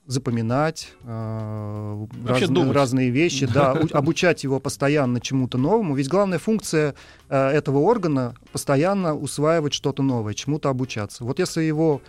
запоминать 0.08 0.92
э, 1.04 2.06
Вообще 2.22 2.46
разные, 2.46 2.54
думать. 2.54 2.74
разные 2.76 3.10
вещи, 3.10 3.46
да, 3.46 3.74
у- 3.74 3.86
обучать 3.96 4.42
его 4.42 4.58
постоянно 4.58 5.20
чему-то 5.20 5.58
новому. 5.58 5.94
Ведь 5.94 6.08
главная 6.08 6.38
функция 6.38 6.94
э, 7.28 7.48
этого 7.50 7.78
органа 7.78 8.34
постоянно 8.50 9.14
усваивать 9.14 9.74
что-то 9.74 10.02
новое, 10.02 10.32
чему-то 10.34 10.70
обучаться. 10.70 11.24
Вот 11.24 11.38
если 11.38 11.62
его 11.62 12.00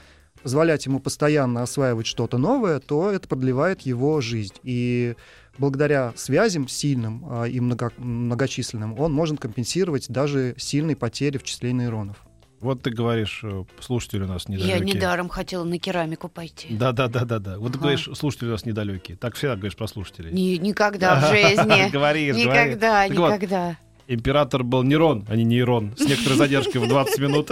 позволять 0.42 0.86
ему 0.86 1.02
постоянно 1.02 1.62
осваивать 1.62 2.08
что-то 2.08 2.38
новое, 2.38 2.80
то 2.80 3.12
это 3.12 3.28
продлевает 3.28 3.82
его 3.82 4.22
жизнь. 4.22 4.54
И 4.64 5.16
благодаря 5.58 6.14
связям 6.16 6.70
сильным 6.70 7.26
а, 7.30 7.44
и 7.44 7.60
много- 7.60 7.92
многочисленным 7.98 8.98
он 8.98 9.12
может 9.12 9.42
компенсировать 9.42 10.08
даже 10.08 10.56
сильные 10.58 10.96
потери 10.96 11.38
в 11.38 11.44
числе 11.44 11.74
нейронов. 11.74 12.16
Вот 12.62 12.82
ты 12.82 12.90
говоришь, 12.90 13.42
э, 13.44 13.64
слушатели 13.80 14.24
у 14.24 14.28
нас 14.28 14.46
Я 14.48 14.56
недалекие. 14.56 14.96
недаром 14.96 15.30
хотела 15.30 15.64
на 15.64 15.80
керамику 15.80 16.28
пойти. 16.28 16.68
Да, 16.72 16.92
да, 16.92 17.08
да, 17.08 17.24
да, 17.26 17.40
да. 17.40 17.58
Вот 17.58 17.72
ты 17.72 17.78
Ага. 17.78 17.80
говоришь, 17.88 18.10
слушатели 18.16 18.48
у 18.48 18.52
нас 18.52 18.66
недалекие. 18.66 19.18
Так 19.18 19.36
всегда 19.36 19.56
говоришь 19.56 19.76
про 19.78 19.88
слушателей. 19.88 20.32
Ни- 20.32 20.58
никогда 20.58 21.20
в 21.20 21.30
жизни. 21.30 21.90
Говоришь. 21.92 22.36
Никогда, 22.36 23.08
никогда. 23.08 23.78
Император 24.08 24.64
был 24.64 24.82
нейрон, 24.84 25.26
а 25.30 25.36
не 25.36 25.44
нейрон, 25.44 25.94
с 25.96 26.02
некоторой 26.02 26.38
задержкой 26.38 26.82
в 26.82 26.88
20 26.88 27.20
минут. 27.20 27.52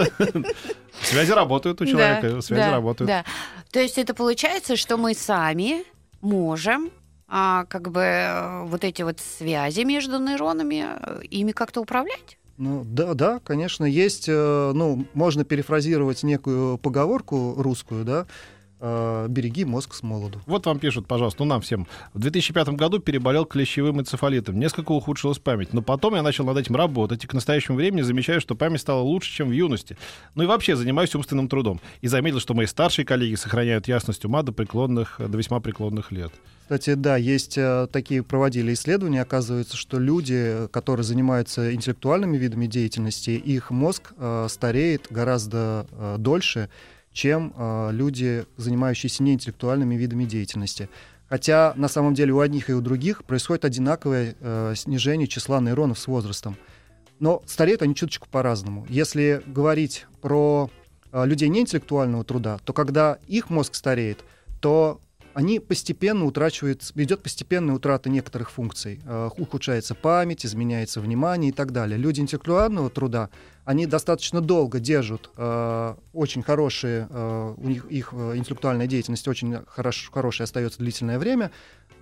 Связи 1.02 1.30
работают 1.30 1.80
у 1.80 1.86
человека, 1.86 2.40
связи 2.40 2.68
работают. 2.70 3.08
Да. 3.08 3.24
То 3.70 3.80
есть 3.80 3.96
это 3.98 4.12
получается, 4.12 4.76
что 4.76 4.96
мы 4.96 5.14
сами 5.14 5.84
можем 6.20 6.90
а, 7.28 7.64
как 7.66 7.90
бы 7.92 8.00
э, 8.00 8.64
вот 8.64 8.84
эти 8.84 9.02
вот 9.02 9.20
связи 9.20 9.82
между 9.82 10.18
нейронами, 10.18 10.86
э, 10.88 11.20
ими 11.30 11.52
как-то 11.52 11.80
управлять? 11.80 12.38
Ну 12.58 12.84
да, 12.84 13.14
да, 13.14 13.40
конечно, 13.44 13.84
есть, 13.84 14.28
э, 14.28 14.72
ну, 14.74 15.06
можно 15.14 15.44
перефразировать 15.44 16.24
некую 16.24 16.76
поговорку 16.76 17.54
русскую, 17.56 18.04
да, 18.04 18.26
береги 18.80 19.64
мозг 19.64 19.94
с 19.94 20.02
молоду. 20.02 20.40
Вот 20.46 20.66
вам 20.66 20.78
пишут, 20.78 21.06
пожалуйста, 21.06 21.42
ну 21.42 21.48
нам 21.48 21.60
всем. 21.60 21.86
В 22.14 22.20
2005 22.20 22.70
году 22.70 22.98
переболел 22.98 23.44
клещевым 23.44 24.00
энцефалитом. 24.00 24.58
Несколько 24.58 24.92
ухудшилась 24.92 25.38
память. 25.38 25.72
Но 25.72 25.82
потом 25.82 26.14
я 26.14 26.22
начал 26.22 26.44
над 26.44 26.56
этим 26.56 26.76
работать, 26.76 27.24
и 27.24 27.26
к 27.26 27.34
настоящему 27.34 27.76
времени 27.76 28.02
замечаю, 28.02 28.40
что 28.40 28.54
память 28.54 28.80
стала 28.80 29.00
лучше, 29.00 29.32
чем 29.32 29.48
в 29.48 29.52
юности. 29.52 29.96
Ну 30.34 30.44
и 30.44 30.46
вообще 30.46 30.76
занимаюсь 30.76 31.14
умственным 31.14 31.48
трудом. 31.48 31.80
И 32.00 32.08
заметил, 32.08 32.40
что 32.40 32.54
мои 32.54 32.66
старшие 32.66 33.04
коллеги 33.04 33.34
сохраняют 33.34 33.88
ясность 33.88 34.24
ума 34.24 34.42
до 34.42 34.52
преклонных, 34.52 35.16
до 35.18 35.36
весьма 35.38 35.60
преклонных 35.60 36.12
лет. 36.12 36.32
Кстати, 36.68 36.92
да, 36.94 37.16
есть 37.16 37.56
э, 37.56 37.88
такие 37.90 38.22
проводили 38.22 38.74
исследования, 38.74 39.22
оказывается, 39.22 39.74
что 39.74 39.98
люди, 39.98 40.68
которые 40.70 41.02
занимаются 41.02 41.74
интеллектуальными 41.74 42.36
видами 42.36 42.66
деятельности, 42.66 43.30
их 43.30 43.70
мозг 43.70 44.12
э, 44.18 44.48
стареет 44.50 45.06
гораздо 45.08 45.86
э, 45.92 46.16
дольше, 46.18 46.68
чем 47.12 47.52
э, 47.56 47.90
люди, 47.92 48.46
занимающиеся 48.56 49.22
неинтеллектуальными 49.22 49.94
видами 49.94 50.24
деятельности. 50.24 50.88
Хотя 51.28 51.74
на 51.76 51.88
самом 51.88 52.14
деле 52.14 52.32
у 52.32 52.40
одних 52.40 52.70
и 52.70 52.72
у 52.72 52.80
других 52.80 53.24
происходит 53.24 53.64
одинаковое 53.64 54.34
э, 54.40 54.74
снижение 54.76 55.26
числа 55.26 55.60
нейронов 55.60 55.98
с 55.98 56.06
возрастом. 56.06 56.56
Но 57.20 57.42
стареют 57.46 57.82
они 57.82 57.94
чуточку 57.94 58.28
по-разному. 58.30 58.86
Если 58.88 59.42
говорить 59.46 60.06
про 60.22 60.70
э, 61.12 61.26
людей 61.26 61.48
неинтеллектуального 61.48 62.24
труда, 62.24 62.58
то 62.64 62.72
когда 62.72 63.18
их 63.26 63.50
мозг 63.50 63.74
стареет, 63.74 64.24
то 64.60 65.00
они 65.38 65.60
постепенно 65.60 66.24
утрачивают, 66.24 66.90
идет 66.96 67.22
постепенная 67.22 67.76
утрата 67.76 68.10
некоторых 68.10 68.50
функций. 68.50 69.00
Э, 69.04 69.30
Ухудшается 69.38 69.94
память, 69.94 70.44
изменяется 70.44 71.00
внимание 71.00 71.50
и 71.50 71.52
так 71.52 71.70
далее. 71.70 71.96
Люди 71.96 72.20
интеллектуального 72.20 72.90
труда, 72.90 73.30
они 73.64 73.86
достаточно 73.86 74.40
долго 74.40 74.80
держат 74.80 75.30
э, 75.36 75.94
очень 76.12 76.42
хорошие, 76.42 77.06
э, 77.08 77.54
у 77.56 77.68
них 77.68 77.84
их 77.84 78.12
интеллектуальная 78.12 78.88
деятельность 78.88 79.28
очень 79.28 79.58
хорош, 79.68 80.10
хорошая 80.12 80.46
остается 80.46 80.80
длительное 80.80 81.20
время, 81.20 81.52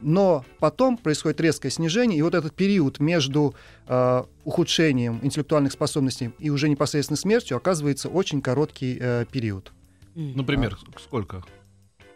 но 0.01 0.47
потом 0.59 0.97
происходит 0.97 1.39
резкое 1.43 1.69
снижение, 1.69 2.19
и 2.19 2.23
вот 2.23 2.35
этот 2.35 2.55
период 2.55 3.01
между 3.01 3.55
э, 3.87 4.25
ухудшением 4.45 5.21
интеллектуальных 5.23 5.73
способностей 5.73 6.31
и 6.39 6.49
уже 6.49 6.71
непосредственно 6.71 7.19
смертью 7.19 7.59
оказывается 7.59 8.09
очень 8.09 8.41
короткий 8.41 8.97
э, 8.99 9.27
период. 9.31 9.73
Например, 10.15 10.79
сколько? 10.99 11.45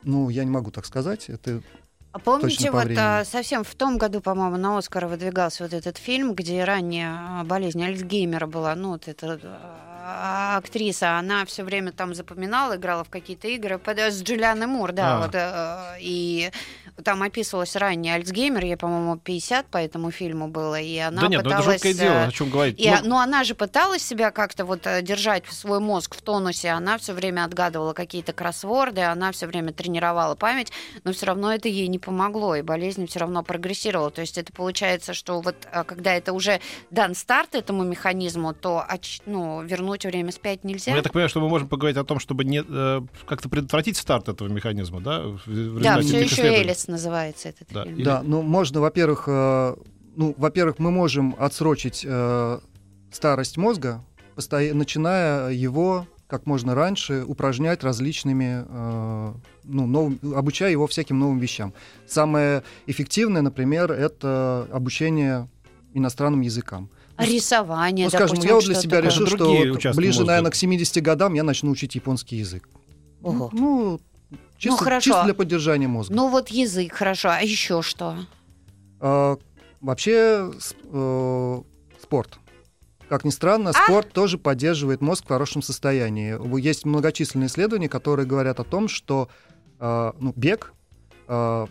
Ну, 0.02 0.28
я 0.30 0.44
не 0.44 0.50
могу 0.50 0.70
так 0.70 0.86
сказать. 0.86 1.28
Это 1.28 1.62
А 2.12 2.18
помните, 2.18 2.70
вот 2.70 2.88
а, 2.96 3.24
совсем 3.24 3.64
в 3.64 3.74
том 3.74 3.98
году, 3.98 4.20
по-моему, 4.20 4.56
на 4.56 4.78
Оскар 4.78 5.06
выдвигался 5.06 5.64
вот 5.64 5.72
этот 5.72 5.98
фильм, 5.98 6.34
где 6.34 6.64
ранняя 6.64 7.10
а, 7.12 7.44
болезнь 7.44 7.82
Альцгеймера 7.82 8.46
была, 8.46 8.74
ну, 8.74 8.90
вот 8.90 9.08
это 9.08 9.38
а, 9.42 9.89
актриса, 10.02 11.18
она 11.18 11.44
все 11.44 11.62
время 11.64 11.92
там 11.92 12.14
запоминала, 12.14 12.76
играла 12.76 13.04
в 13.04 13.08
какие-то 13.10 13.48
игры 13.48 13.78
под- 13.78 13.98
с 13.98 14.22
Джулианой 14.22 14.66
Мур, 14.66 14.92
да, 14.92 15.16
А. 15.16 15.20
вот, 15.20 15.30
э, 15.34 15.96
и 16.00 16.50
там 17.04 17.22
описывалось 17.22 17.76
ранний 17.76 18.10
Альцгеймер, 18.10 18.64
ей, 18.64 18.76
по-моему, 18.76 19.16
50 19.16 19.66
по 19.66 19.78
этому 19.78 20.10
фильму 20.10 20.48
было, 20.48 20.78
и 20.80 20.98
она 20.98 21.22
да 21.22 21.28
нет, 21.28 21.42
ну 21.44 21.50
это 21.50 21.58
пыталась... 21.58 21.74
жуткое 21.82 21.94
дело, 21.94 22.14
э, 22.14 22.26
о 22.26 22.30
чем 22.32 22.50
говорить. 22.50 22.80
и, 22.80 22.88
Ну, 22.90 22.94
а- 22.96 23.00
ну, 23.04 23.16
она 23.18 23.44
же 23.44 23.54
пыталась 23.54 24.02
себя 24.06 24.30
как-то 24.30 24.64
вот 24.64 24.86
э, 24.86 25.02
держать 25.02 25.44
свой 25.46 25.80
мозг 25.80 26.14
в 26.14 26.22
тонусе, 26.22 26.70
она 26.70 26.98
все 26.98 27.12
время 27.12 27.44
отгадывала 27.44 27.92
какие-то 27.92 28.32
кроссворды, 28.32 29.02
она 29.02 29.32
все 29.32 29.46
время 29.46 29.72
тренировала 29.72 30.34
память, 30.34 30.72
но 31.04 31.12
все 31.12 31.26
равно 31.26 31.52
это 31.54 31.68
ей 31.68 31.88
не 31.88 31.98
помогло, 31.98 32.56
и 32.56 32.62
болезнь 32.62 33.06
все 33.06 33.20
равно 33.20 33.42
прогрессировала. 33.42 34.10
То 34.10 34.20
есть 34.20 34.36
это 34.38 34.52
получается, 34.52 35.14
что 35.14 35.40
вот 35.40 35.56
а, 35.72 35.84
когда 35.84 36.14
это 36.14 36.32
уже 36.32 36.60
дан 36.90 37.14
старт 37.14 37.54
этому 37.54 37.84
механизму, 37.84 38.52
то 38.54 38.84
ну, 39.26 39.62
вернуть 39.98 40.04
время 40.04 40.32
спять 40.32 40.64
нельзя. 40.64 40.92
Ну, 40.92 40.96
Я 40.96 41.02
так 41.02 41.12
понимаю, 41.12 41.28
что 41.28 41.40
мы 41.40 41.48
можем 41.48 41.68
поговорить 41.68 41.96
о 41.96 42.04
том, 42.04 42.18
чтобы 42.18 42.44
не, 42.44 42.62
э, 42.66 43.00
как-то 43.26 43.48
предотвратить 43.48 43.96
старт 43.96 44.28
этого 44.28 44.48
механизма, 44.48 45.00
да? 45.00 45.22
в- 45.46 45.80
да, 45.82 46.00
все 46.00 46.20
еще. 46.22 46.42
Элис 46.42 46.88
называется 46.88 47.48
этот 47.48 47.68
Да, 47.72 47.84
фильм. 47.84 48.02
Да, 48.02 48.22
ну 48.22 48.42
можно, 48.42 48.80
во-первых, 48.80 49.24
э, 49.26 49.76
ну, 50.16 50.34
во-первых, 50.36 50.78
мы 50.78 50.90
можем 50.90 51.34
отсрочить 51.38 52.04
э, 52.06 52.58
старость 53.12 53.56
мозга, 53.56 54.04
начиная 54.36 55.50
его 55.50 56.06
как 56.26 56.46
можно 56.46 56.74
раньше 56.76 57.24
упражнять 57.26 57.82
различными, 57.82 58.64
э, 58.68 59.34
ну, 59.64 59.86
новым- 59.86 60.18
обучая 60.36 60.70
его 60.70 60.86
всяким 60.86 61.18
новым 61.18 61.38
вещам. 61.40 61.72
Самое 62.06 62.62
эффективное, 62.86 63.42
например, 63.42 63.90
это 63.90 64.68
обучение 64.72 65.48
иностранным 65.92 66.40
языкам. 66.42 66.88
Рисование, 67.26 68.06
ну, 68.06 68.10
скажем, 68.10 68.36
допустим, 68.36 68.48
я 68.48 68.54
вот 68.54 68.64
для 68.64 68.74
что 68.74 68.82
себя 68.82 68.96
такое? 68.96 69.10
решил, 69.10 69.22
Это 69.26 69.36
что 69.36 69.44
другие 69.44 69.72
вот 69.72 69.96
ближе, 69.96 70.24
наверное, 70.24 70.50
к 70.50 70.54
70 70.54 71.02
годам 71.02 71.34
я 71.34 71.42
начну 71.42 71.70
учить 71.70 71.94
японский 71.94 72.36
язык. 72.36 72.68
Ого. 73.22 73.50
Ну, 73.52 74.00
чисто, 74.56 74.84
хорошо. 74.84 75.04
чисто 75.04 75.24
для 75.24 75.34
поддержания 75.34 75.88
мозга. 75.88 76.14
Ну 76.14 76.28
вот 76.28 76.48
язык, 76.48 76.92
хорошо. 76.92 77.30
А 77.30 77.40
еще 77.40 77.82
что? 77.82 78.16
А, 79.00 79.36
вообще 79.80 80.50
э, 80.84 81.62
спорт. 82.02 82.38
Как 83.08 83.24
ни 83.24 83.30
странно, 83.30 83.70
А? 83.70 83.72
спорт 83.72 84.12
тоже 84.12 84.38
поддерживает 84.38 85.00
мозг 85.00 85.24
в 85.24 85.28
хорошем 85.28 85.62
состоянии. 85.62 86.38
Есть 86.60 86.84
многочисленные 86.86 87.48
исследования, 87.48 87.88
которые 87.88 88.24
говорят 88.26 88.60
о 88.60 88.64
том, 88.64 88.88
что 88.88 89.28
э, 89.80 90.12
ну, 90.20 90.32
бег, 90.36 90.72
э, 91.26 91.66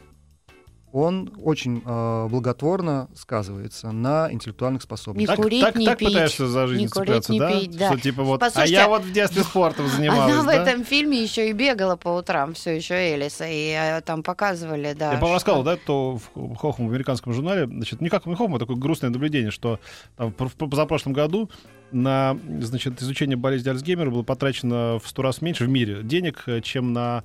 он 0.92 1.32
очень 1.44 1.82
э, 1.86 2.28
благотворно 2.30 3.10
сказывается 3.16 3.92
на 3.92 4.32
интеллектуальных 4.32 4.82
Не 4.82 4.86
способностях. 4.86 5.36
Так, 5.36 5.44
курить, 5.44 5.62
так, 5.62 5.76
не 5.76 5.86
так 5.86 6.00
пить, 6.00 6.08
пытаешься 6.08 6.48
за 6.48 6.68
жизнь 6.68 6.82
не 6.82 6.88
курить, 6.88 7.26
цепляться, 7.26 7.34
не 7.34 7.40
да? 7.40 7.52
пить, 7.52 7.78
да. 7.78 7.88
Что 7.92 8.00
типа 8.00 8.24
вот, 8.24 8.42
а 8.42 8.66
я 8.66 8.88
вот 8.88 9.04
в 9.04 9.12
детстве 9.12 9.44
спортом 9.44 9.88
занималась, 9.96 10.34
Она 10.34 10.44
в 10.44 10.46
да? 10.48 10.56
этом 10.56 10.84
фильме 10.84 11.22
еще 11.22 11.50
и 11.50 11.54
бегала 11.54 11.96
по 11.96 12.10
утрам, 12.10 12.54
все 12.54 12.76
еще 12.76 13.16
Элиса, 13.16 13.46
и 13.48 13.70
э, 13.70 14.02
там 14.02 14.24
показывали, 14.24 14.94
да. 14.94 15.14
Я, 15.14 15.18
по-моему, 15.18 15.28
что- 15.28 15.34
рассказывал, 15.34 15.64
да, 15.64 15.78
то 15.78 16.20
в 16.36 16.56
Хохом 16.56 16.88
в 16.88 16.90
американском 16.90 17.34
журнале, 17.34 17.68
значит, 17.68 18.02
не 18.02 18.10
как 18.10 18.26
в 18.26 18.36
Хохом, 18.36 18.56
а 18.56 18.60
такое 18.60 18.76
грустное 18.78 19.12
наблюдение, 19.12 19.52
что 19.52 19.80
там, 20.18 20.34
в 20.38 20.50
в 20.50 20.70
позапрошлом 20.70 21.14
году 21.14 21.50
на, 21.92 22.38
значит, 22.60 23.02
изучение 23.02 23.38
болезни 23.38 23.70
Альцгеймера 23.70 24.10
было 24.10 24.24
потрачено 24.24 25.00
в 25.00 25.08
сто 25.08 25.22
раз 25.22 25.42
меньше 25.42 25.66
в 25.66 25.70
мире 25.70 26.02
денег, 26.04 26.44
э, 26.48 26.62
чем 26.62 26.94
на 26.94 27.00
а, 27.20 27.24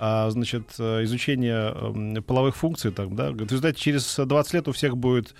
значит, 0.00 0.74
э, 0.78 1.04
изучение 1.04 1.72
эм, 1.74 2.22
половых 2.22 2.56
функций. 2.56 2.90
Так, 2.90 3.14
да? 3.14 3.30
В 3.30 3.40
результате 3.42 3.78
через 3.78 4.16
20 4.16 4.54
лет 4.54 4.68
у 4.68 4.72
всех 4.72 4.96
будет 4.96 5.34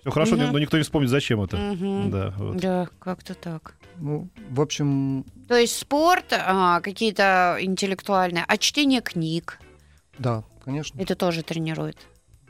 все 0.00 0.10
хорошо, 0.10 0.36
Мгм. 0.36 0.52
но 0.52 0.58
никто 0.58 0.76
не 0.78 0.82
вспомнит, 0.82 1.10
зачем 1.10 1.42
это. 1.42 1.56
Мгм. 1.56 2.10
Да, 2.10 2.34
вот. 2.38 2.56
Да, 2.56 2.88
как-то 2.98 3.34
так. 3.34 3.74
Ну, 3.96 4.28
в 4.50 4.60
общем, 4.60 5.24
То 5.48 5.56
есть 5.56 5.76
спорт, 5.78 6.26
а, 6.32 6.80
какие-то 6.80 7.56
интеллектуальные, 7.60 8.44
а 8.46 8.56
чтение 8.56 9.00
книг, 9.00 9.58
да, 10.18 10.44
конечно. 10.64 11.00
это 11.00 11.14
тоже 11.16 11.42
тренирует. 11.42 11.98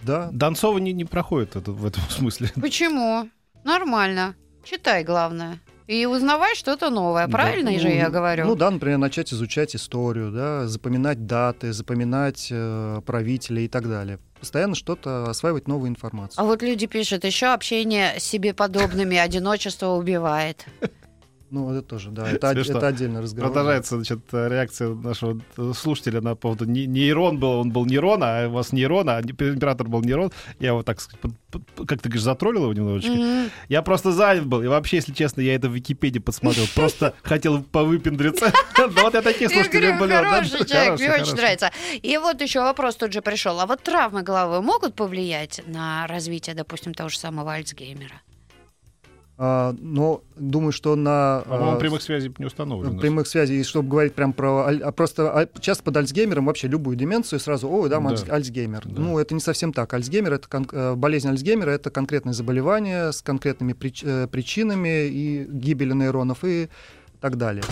Да, 0.02 0.28
Донцова 0.30 0.78
не, 0.78 0.92
не 0.92 1.04
проходит 1.04 1.56
это, 1.56 1.72
в 1.72 1.84
этом 1.86 2.02
смысле. 2.10 2.50
Почему? 2.60 3.28
Нормально. 3.64 4.34
Читай, 4.62 5.02
главное. 5.04 5.58
И 5.88 6.04
узнавай 6.04 6.54
что-то 6.54 6.90
новое, 6.90 7.26
Да. 7.26 7.32
правильно 7.32 7.70
же 7.78 7.88
Ну, 7.88 7.94
я 7.94 8.10
говорю? 8.10 8.44
Ну 8.44 8.54
да, 8.54 8.70
например, 8.70 8.98
начать 8.98 9.32
изучать 9.32 9.74
историю, 9.74 10.30
да, 10.30 10.68
запоминать 10.68 11.26
даты, 11.26 11.72
запоминать 11.72 12.48
э, 12.50 13.00
правителей 13.06 13.64
и 13.64 13.68
так 13.68 13.88
далее. 13.88 14.18
Постоянно 14.38 14.74
что-то 14.74 15.30
осваивать 15.30 15.66
новую 15.66 15.88
информацию. 15.88 16.42
А 16.42 16.44
вот 16.44 16.62
люди 16.62 16.86
пишут, 16.86 17.24
еще 17.24 17.46
общение 17.46 18.20
с 18.20 18.22
себе 18.22 18.52
подобными 18.52 19.16
одиночество 19.16 19.88
убивает. 19.94 20.66
Ну, 21.50 21.72
это 21.72 21.82
тоже, 21.82 22.10
да, 22.10 22.28
это, 22.30 22.52
Смешно. 22.52 22.76
это 22.78 22.86
отдельный 22.88 23.20
разговор. 23.22 23.50
Продолжается, 23.50 23.96
значит, 23.96 24.20
реакция 24.32 24.90
нашего 24.94 25.40
слушателя 25.74 26.20
на 26.20 26.34
поводу 26.34 26.66
не- 26.66 26.86
нейрон 26.86 27.38
был, 27.38 27.60
он 27.60 27.70
был 27.72 27.86
нейрон, 27.86 28.20
а 28.22 28.48
у 28.48 28.50
вас 28.52 28.72
нейрон, 28.72 29.08
а 29.08 29.20
император 29.22 29.88
был 29.88 30.02
нейрон. 30.02 30.30
Я 30.60 30.74
вот 30.74 30.84
так, 30.84 30.98
как 31.86 32.00
ты 32.02 32.08
говоришь, 32.08 32.22
затроллил 32.22 32.64
его 32.64 32.72
немножечко. 32.74 33.12
Мгм. 33.12 33.50
Я 33.68 33.82
просто 33.82 34.12
занят 34.12 34.44
был. 34.46 34.62
И 34.62 34.66
вообще, 34.66 34.96
если 34.96 35.12
честно, 35.14 35.40
я 35.40 35.54
это 35.54 35.68
в 35.68 35.72
Википедии 35.74 36.18
подсмотрел. 36.18 36.66
Просто 36.74 37.14
хотел 37.22 37.62
повыпендриться. 37.62 38.52
Да 38.76 38.88
вот 39.02 39.14
я 39.14 39.22
таких 39.22 39.42
Я 39.42 39.48
слушателей 39.50 39.92
говорю, 39.92 40.00
был. 40.00 40.08
да, 40.08 40.24
хороший 40.24 40.66
человек, 40.66 40.98
мне 41.00 41.12
очень 41.14 41.34
нравится. 41.34 41.70
И 42.02 42.18
вот 42.18 42.40
еще 42.42 42.60
вопрос 42.60 42.96
тут 42.96 43.12
же 43.12 43.22
пришел. 43.22 43.58
А 43.60 43.66
вот 43.66 43.82
травмы 43.82 44.22
головы 44.22 44.60
могут 44.60 44.94
повлиять 44.94 45.62
на 45.66 46.06
развитие, 46.06 46.54
допустим, 46.54 46.92
того 46.92 47.08
же 47.08 47.18
самого 47.18 47.52
Альцгеймера? 47.54 48.20
А, 49.40 49.72
но 49.78 50.22
думаю, 50.36 50.72
что 50.72 50.96
на 50.96 51.42
По-моему, 51.46 51.72
а, 51.72 51.76
прямых 51.76 52.02
связей 52.02 52.34
не 52.38 52.44
установлено. 52.46 52.98
прямых 52.98 53.28
связей, 53.28 53.60
и 53.60 53.62
чтобы 53.62 53.88
говорить 53.88 54.12
прям 54.14 54.32
про... 54.32 54.66
а 54.66 54.90
просто 54.90 55.32
аль- 55.32 55.48
часто 55.60 55.84
под 55.84 55.96
Альцгеймером 55.96 56.46
вообще 56.46 56.66
любую 56.66 56.96
деменцию 56.96 57.38
сразу, 57.38 57.68
ой, 57.70 57.88
да, 57.88 58.00
Да. 58.00 58.08
Альц- 58.10 58.28
Альцгеймер. 58.28 58.82
Да. 58.86 59.00
Ну, 59.00 59.16
это 59.18 59.34
не 59.34 59.40
совсем 59.40 59.72
так. 59.72 59.94
Альцгеймер, 59.94 60.32
это 60.32 60.48
кон- 60.48 60.68
э, 60.72 60.94
болезнь 60.96 61.28
Альцгеймера, 61.28 61.70
это 61.70 61.90
конкретное 61.90 62.32
заболевание 62.32 63.12
с 63.12 63.22
конкретными 63.22 63.74
прич- 63.74 64.02
э, 64.04 64.26
причинами 64.26 65.06
и 65.06 65.44
гибели 65.48 65.92
нейронов 65.92 66.38
и 66.42 66.68
так 67.20 67.36
далее. 67.36 67.62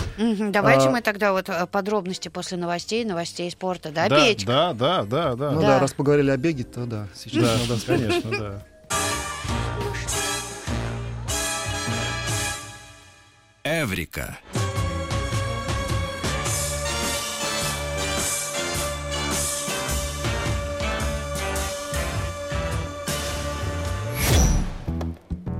Давайте 0.51 0.87
А- 0.87 0.91
мы 0.91 1.01
тогда 1.01 1.33
вот 1.33 1.49
э, 1.49 1.67
подробности 1.69 2.29
после 2.29 2.57
новостей, 2.57 3.03
новостей 3.03 3.51
спорта. 3.51 3.91
Да, 3.91 4.07
Да, 4.07 4.25
Петь? 4.25 4.45
да, 4.45 4.71
да, 4.73 5.03
да, 5.03 5.35
да. 5.35 5.51
Ну 5.51 5.59
Да. 5.59 5.67
да, 5.67 5.79
раз 5.79 5.91
поговорили 5.91 6.29
о 6.31 6.37
беге, 6.37 6.63
то 6.63 6.85
да, 6.85 7.07
сейчас 7.13 7.43
Да, 7.43 7.57
надо 7.67 7.85
конечно, 7.85 8.31
да. 8.31 8.63
Эврика. 13.67 14.39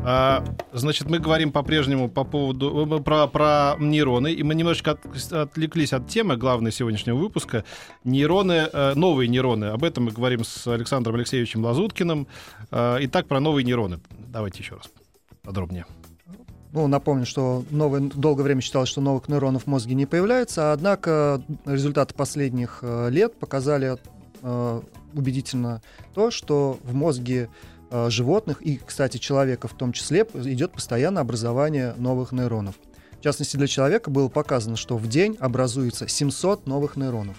А, 0.10 0.42
значит, 0.72 1.10
мы 1.10 1.20
говорим 1.20 1.52
по-прежнему 1.52 2.08
по 2.08 2.24
поводу 2.24 2.88
э, 2.96 3.04
про, 3.04 3.28
про 3.28 3.76
нейроны, 3.78 4.32
и 4.32 4.42
мы 4.42 4.56
немножечко 4.56 4.92
от- 4.92 5.34
отвлеклись 5.34 5.92
от 5.92 6.08
темы 6.08 6.38
главной 6.38 6.72
сегодняшнего 6.72 7.18
выпуска. 7.18 7.66
Нейроны, 8.06 8.70
э, 8.72 8.94
новые 8.96 9.28
нейроны. 9.28 9.66
Об 9.66 9.84
этом 9.84 10.06
мы 10.06 10.12
говорим 10.12 10.46
с 10.46 10.66
Александром 10.66 11.16
Алексеевичем 11.16 11.66
Лазуткиным. 11.66 12.26
Э, 12.72 13.00
Итак, 13.02 13.28
про 13.28 13.42
новые 13.42 13.66
нейроны. 13.66 14.00
Давайте 14.12 14.64
еще 14.64 14.76
раз 14.76 14.90
подробнее. 15.44 15.86
Ну, 16.78 16.86
напомню, 16.86 17.26
что 17.26 17.66
новое, 17.72 18.02
долгое 18.02 18.44
время 18.44 18.62
считалось, 18.62 18.88
что 18.88 19.02
новых 19.02 19.28
нейронов 19.30 19.64
в 19.64 19.68
мозге 19.68 19.96
не 19.96 20.06
появляется, 20.06 20.74
однако 20.74 21.42
результаты 21.66 22.14
последних 22.14 22.80
э, 22.84 23.10
лет 23.10 23.36
показали 23.40 23.98
э, 24.44 24.82
убедительно 25.12 25.82
то, 26.14 26.30
что 26.30 26.78
в 26.84 26.94
мозге 26.94 27.50
э, 27.90 28.12
животных 28.12 28.62
и, 28.62 28.78
кстати, 28.78 29.18
человека 29.18 29.68
в 29.68 29.74
том 29.74 29.92
числе 29.92 30.22
идет 30.36 30.72
постоянное 30.72 31.24
образование 31.24 31.96
новых 31.98 32.32
нейронов. 32.32 32.76
В 33.20 33.24
частности, 33.24 33.58
для 33.58 33.66
человека 33.66 34.12
было 34.12 34.28
показано, 34.30 34.76
что 34.76 34.98
в 34.98 35.08
день 35.08 35.36
образуется 35.40 36.08
700 36.08 36.68
новых 36.68 36.96
нейронов. 36.96 37.38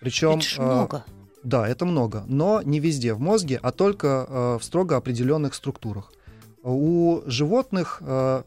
Причем, 0.00 0.38
Это 0.38 0.40
ж 0.40 0.56
э, 0.58 0.62
много. 0.62 1.04
да, 1.42 1.68
это 1.68 1.84
много, 1.84 2.24
но 2.28 2.62
не 2.62 2.80
везде 2.80 3.12
в 3.12 3.20
мозге, 3.20 3.60
а 3.62 3.72
только 3.72 4.26
э, 4.26 4.58
в 4.58 4.64
строго 4.64 4.96
определенных 4.96 5.52
структурах. 5.52 6.10
У 6.62 7.20
животных 7.26 7.98
э, 8.00 8.42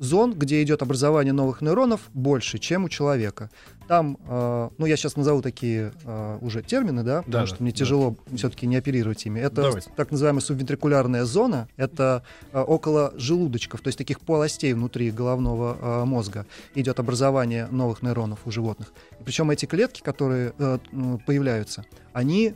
зон, 0.00 0.32
где 0.32 0.62
идет 0.62 0.82
образование 0.82 1.32
новых 1.32 1.60
нейронов, 1.60 2.00
больше, 2.14 2.58
чем 2.58 2.84
у 2.84 2.88
человека. 2.88 3.50
Там, 3.86 4.18
э, 4.26 4.68
ну 4.78 4.86
я 4.86 4.96
сейчас 4.96 5.16
назову 5.16 5.42
такие 5.42 5.92
э, 6.04 6.38
уже 6.40 6.62
термины, 6.62 7.02
да, 7.02 7.18
потому 7.18 7.42
Да, 7.42 7.46
что 7.46 7.58
да, 7.58 7.64
мне 7.64 7.72
да. 7.72 7.76
тяжело 7.76 8.16
все-таки 8.34 8.66
не 8.66 8.76
оперировать 8.76 9.26
ими. 9.26 9.40
Это 9.40 9.62
Давайте. 9.62 9.90
так 9.94 10.10
называемая 10.10 10.40
субвентрикулярная 10.40 11.24
зона, 11.24 11.68
это 11.76 12.24
э, 12.52 12.60
около 12.60 13.12
желудочков, 13.16 13.82
то 13.82 13.88
есть 13.88 13.98
таких 13.98 14.20
полостей 14.20 14.72
внутри 14.72 15.10
головного 15.10 15.76
э, 15.80 16.04
мозга 16.06 16.46
идет 16.74 16.98
образование 16.98 17.66
новых 17.70 18.02
нейронов 18.02 18.40
у 18.46 18.50
животных. 18.50 18.92
И 19.20 19.22
причем 19.22 19.50
эти 19.50 19.66
клетки, 19.66 20.00
которые 20.00 20.54
э, 20.58 20.78
появляются, 21.26 21.84
они 22.14 22.54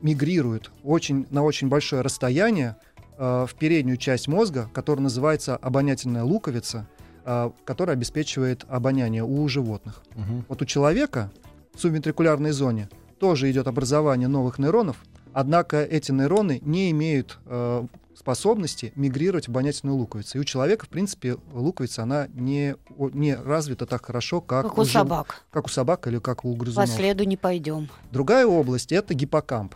мигрируют 0.00 0.70
очень, 0.82 1.26
на 1.30 1.42
очень 1.44 1.68
большое 1.68 2.02
расстояние 2.02 2.76
в 3.18 3.50
переднюю 3.58 3.96
часть 3.96 4.28
мозга, 4.28 4.68
которая 4.72 5.02
называется 5.04 5.56
обонятельная 5.56 6.24
луковица, 6.24 6.86
а, 7.24 7.52
который 7.64 7.92
обеспечивает 7.94 8.64
обоняние 8.68 9.24
у 9.24 9.46
животных. 9.48 10.02
Мгм. 10.14 10.44
Вот 10.48 10.60
у 10.62 10.64
человека 10.64 11.30
в 11.74 11.80
субвентрикулярной 11.80 12.50
зоне 12.50 12.88
тоже 13.18 13.50
идет 13.50 13.66
образование 13.68 14.28
новых 14.28 14.58
нейронов, 14.58 14.96
однако 15.32 15.82
эти 15.82 16.12
нейроны 16.12 16.60
не 16.62 16.90
имеют 16.90 17.38
э, 17.46 17.86
способности 18.16 18.92
мигрировать 18.96 19.46
в 19.48 19.50
обонятельную 19.50 19.96
луковицу. 19.98 20.38
И 20.38 20.40
у 20.40 20.44
человека, 20.44 20.86
в 20.86 20.88
принципе, 20.88 21.36
луковица, 21.52 22.02
она 22.04 22.28
не, 22.34 22.76
не 22.98 23.34
развита 23.34 23.86
так 23.86 24.04
хорошо, 24.06 24.40
как, 24.40 24.66
Как 24.66 24.78
у 24.78 24.84
жив- 24.84 24.92
собак. 24.92 25.42
как 25.50 25.66
у 25.66 25.68
собак 25.68 26.06
или 26.06 26.18
как 26.18 26.44
у 26.44 26.52
По 26.54 26.60
грызунов. 26.60 26.90
следу 26.90 27.24
не 27.24 27.36
пойдем. 27.36 27.88
Другая 28.12 28.46
область— 28.46 28.92
это 28.92 29.14
гиппокамп. 29.14 29.74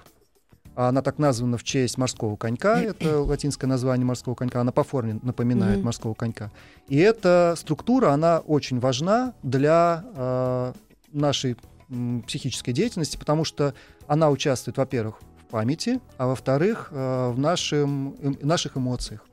Она 0.87 1.03
так 1.03 1.19
названа 1.19 1.59
в 1.59 1.65
честь 1.65 1.99
морского 1.99 2.37
конька, 2.37 2.81
это 2.81 3.21
латинское 3.21 3.67
название 3.69 4.07
морского 4.07 4.37
конька, 4.37 4.61
она 4.61 4.71
по 4.71 4.85
форме 4.85 5.19
напоминает 5.23 5.79
Мгм. 5.79 5.87
морского 5.87 6.15
конька. 6.15 6.53
И 6.87 6.97
эта 6.99 7.55
структура, 7.59 8.11
она 8.11 8.39
очень 8.39 8.79
важна 8.79 9.35
для 9.43 10.05
э, 10.15 10.73
нашей 11.13 11.57
м, 11.91 12.23
психической 12.23 12.73
деятельности, 12.73 13.17
потому 13.17 13.45
что 13.45 13.75
она 14.07 14.31
участвует, 14.31 14.77
во-первых, 14.77 15.17
в 15.41 15.51
памяти, 15.51 16.01
а 16.17 16.29
во-вторых, 16.29 16.91
э, 16.93 17.31
в 17.35 17.39
нашем, 17.41 18.15
эм, 18.21 18.39
наших 18.43 18.77
эмоциях. 18.77 19.25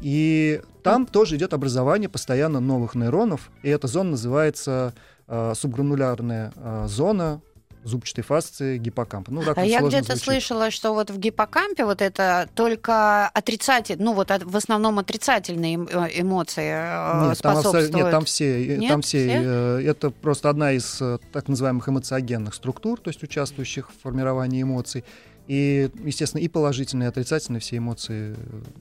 И 0.00 0.62
там 0.82 1.06
тоже 1.06 1.36
идет 1.36 1.54
образование 1.54 2.08
постоянно 2.08 2.58
новых 2.58 2.96
нейронов, 2.96 3.50
и 3.62 3.68
эта 3.68 3.86
зона 3.86 4.10
называется 4.10 4.94
э, 5.28 5.52
субгранулярная 5.54 6.52
э, 6.56 6.86
зона 6.88 7.40
зубчатой 7.86 8.24
фасции 8.24 8.78
гиппокампа. 8.78 9.30
Ну, 9.32 9.42
А 9.54 9.64
я 9.64 9.80
где-то 9.80 10.06
звучит. 10.16 10.24
слышала, 10.24 10.70
что 10.70 10.92
вот 10.92 11.10
в 11.10 11.18
гиппокампе 11.18 11.84
вот 11.84 12.02
это 12.02 12.48
только 12.54 13.28
отрицательные, 13.28 14.04
ну 14.04 14.12
вот 14.12 14.30
от- 14.30 14.42
в 14.42 14.56
основном 14.56 14.98
отрицательные 14.98 15.76
эм- 15.76 15.88
э, 15.88 16.20
эмоции 16.20 16.64
э, 16.64 17.28
Нет, 17.28 17.38
там, 17.40 17.54
способствуют. 17.54 17.94
нет, 17.94 18.10
там 18.10 18.24
все, 18.24 18.74
э, 18.74 18.76
Нет? 18.76 18.90
там 18.90 19.02
все, 19.02 19.28
Все? 19.28 19.90
это 19.90 20.10
просто 20.10 20.50
одна 20.50 20.72
из 20.72 21.00
так 21.32 21.48
называемых 21.48 21.88
эмоциогенных 21.88 22.54
структур, 22.54 23.00
то 23.00 23.08
есть 23.08 23.22
участвующих 23.22 23.90
в 23.90 24.02
формировании 24.02 24.62
эмоций. 24.62 25.04
И, 25.46 25.88
естественно, 26.02 26.40
и 26.42 26.48
положительные, 26.48 27.06
и 27.06 27.08
отрицательные 27.10 27.60
все 27.60 27.76
эмоции 27.76 28.34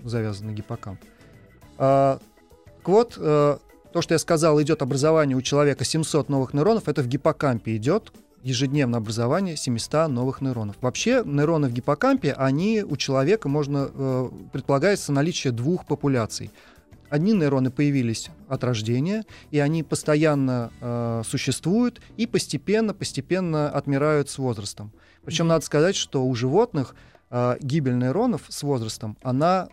завязаны 0.03 0.51
гиппокамп. 0.51 0.99
А, 1.77 2.17
так 2.79 2.87
вот, 2.87 3.13
то, 3.15 4.01
что 4.01 4.13
я 4.13 4.19
сказал, 4.19 4.59
идет 4.61 4.81
образование 4.81 5.37
у 5.37 5.41
человека 5.41 5.85
700 5.85 6.27
новых 6.27 6.53
нейронов, 6.55 6.87
это 6.89 7.01
в 7.03 7.07
гиппокампе 7.07 7.75
идет 7.77 8.11
ежедневное 8.45 8.99
образование 8.99 9.57
700 9.57 10.07
новых 10.07 10.39
нейронов. 10.39 10.75
Вообще 10.79 11.23
нейроны 11.25 11.67
в 11.67 11.73
гиппокампе, 11.73 12.33
они 12.33 12.83
у 12.83 12.95
человека 12.95 13.49
можно, 13.49 13.89
э, 13.91 14.29
предполагается 14.53 15.11
наличие 15.11 15.51
двух 15.51 15.87
популяций. 15.87 16.51
Одни 17.09 17.33
нейроны 17.33 17.71
появились 17.71 18.29
от 18.47 18.63
рождения, 18.63 19.23
и 19.49 19.57
они 19.57 19.81
постоянно 19.81 20.71
э, 20.79 21.23
существуют 21.25 22.01
и 22.17 22.27
постепенно, 22.27 22.93
постепенно 22.93 23.69
отмирают 23.69 24.29
с 24.29 24.37
возрастом. 24.37 24.91
Причем 25.23 25.47
надо 25.47 25.65
сказать, 25.65 25.95
что 25.95 26.23
у 26.23 26.35
животных 26.35 26.95
э, 27.31 27.57
гибель 27.61 27.97
нейронов 27.97 28.43
с 28.49 28.61
возрастом, 28.61 29.17
она 29.23 29.69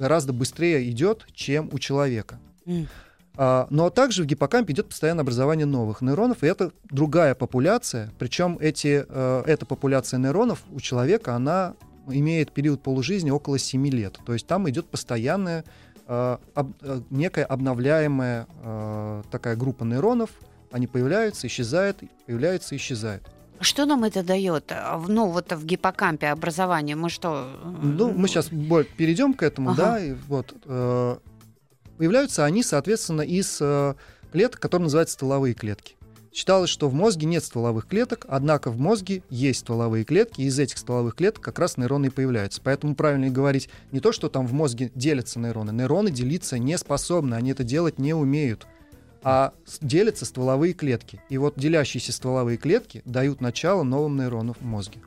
гораздо 0.00 0.32
быстрее 0.32 0.90
идет, 0.90 1.26
чем 1.32 1.70
у 1.72 1.78
человека. 1.78 2.40
М. 2.66 2.88
А, 3.38 3.66
Но 3.70 3.90
также 3.90 4.22
в 4.22 4.26
гиппокампе 4.26 4.72
идет 4.72 4.88
постоянное 4.88 5.22
образование 5.22 5.66
новых 5.66 6.00
нейронов, 6.00 6.42
и 6.42 6.46
это 6.46 6.72
другая 6.84 7.34
популяция. 7.34 8.10
Причем 8.18 8.56
эти, 8.60 9.04
э, 9.08 9.42
эта 9.46 9.66
популяция 9.66 10.18
нейронов 10.18 10.62
у 10.72 10.80
человека, 10.80 11.34
она 11.34 11.74
имеет 12.08 12.52
период 12.52 12.82
полужизни 12.82 13.30
около 13.30 13.58
7 13.58 13.86
лет. 13.88 14.18
То 14.24 14.32
есть 14.32 14.46
там 14.46 14.68
идет 14.70 14.86
постоянная 14.86 15.64
э, 16.08 16.36
об- 16.54 16.72
э, 16.82 17.00
некая 17.10 17.44
обновляемая 17.44 18.46
э, 18.62 19.22
такая 19.30 19.56
группа 19.56 19.84
нейронов. 19.84 20.30
Они 20.70 20.86
появляются, 20.86 21.46
исчезают, 21.48 21.98
появляются, 22.26 22.76
исчезают. 22.76 23.22
Что 23.60 23.86
нам 23.86 24.04
это 24.04 24.22
дает? 24.22 24.70
А, 24.70 25.02
Ну, 25.08 25.30
вот 25.30 25.52
в 25.52 25.64
гиппокампе 25.66 26.28
образование, 26.28 26.94
мы 26.94 27.08
что? 27.10 27.48
Ну, 27.82 28.12
мы 28.12 28.28
сейчас 28.28 28.46
перейдем 28.96 29.34
к 29.34 29.42
этому, 29.42 29.70
Ага. 29.70 29.82
да, 29.82 30.00
и 30.00 30.12
вот 30.28 30.54
э, 30.66 31.16
появляются 31.96 32.44
они, 32.44 32.62
соответственно, 32.62 33.22
из 33.22 33.58
э, 33.60 33.94
клеток, 34.32 34.60
которые 34.60 34.84
называются 34.84 35.14
стволовые 35.14 35.54
клетки. 35.54 35.96
Считалось, 36.36 36.68
что 36.68 36.90
в 36.90 36.92
мозге 36.92 37.26
нет 37.26 37.42
стволовых 37.42 37.86
клеток, 37.86 38.26
однако 38.28 38.70
в 38.70 38.78
мозге 38.78 39.22
есть 39.30 39.60
стволовые 39.60 40.04
клетки, 40.04 40.42
и 40.42 40.44
из 40.44 40.58
этих 40.58 40.76
стволовых 40.76 41.14
клеток 41.14 41.42
как 41.42 41.58
раз 41.58 41.78
нейроны 41.78 42.06
и 42.06 42.10
появляются. 42.10 42.60
Поэтому 42.62 42.94
правильно 42.94 43.30
говорить 43.30 43.70
не 43.90 44.00
то, 44.00 44.12
что 44.12 44.28
там 44.28 44.46
в 44.46 44.52
мозге 44.52 44.92
делятся 44.94 45.38
нейроны. 45.38 45.72
Нейроны 45.72 46.10
делиться 46.10 46.58
не 46.58 46.76
способны, 46.76 47.36
они 47.36 47.52
это 47.52 47.64
делать 47.64 47.98
не 47.98 48.12
умеют. 48.12 48.66
А 49.22 49.54
делятся 49.80 50.26
стволовые 50.26 50.74
клетки. 50.74 51.22
И 51.30 51.38
вот 51.38 51.54
делящиеся 51.56 52.12
стволовые 52.12 52.58
клетки 52.58 53.00
дают 53.06 53.40
начало 53.40 53.82
новым 53.82 54.18
нейронам 54.18 54.54
в 54.60 54.62
мозге. 54.62 55.00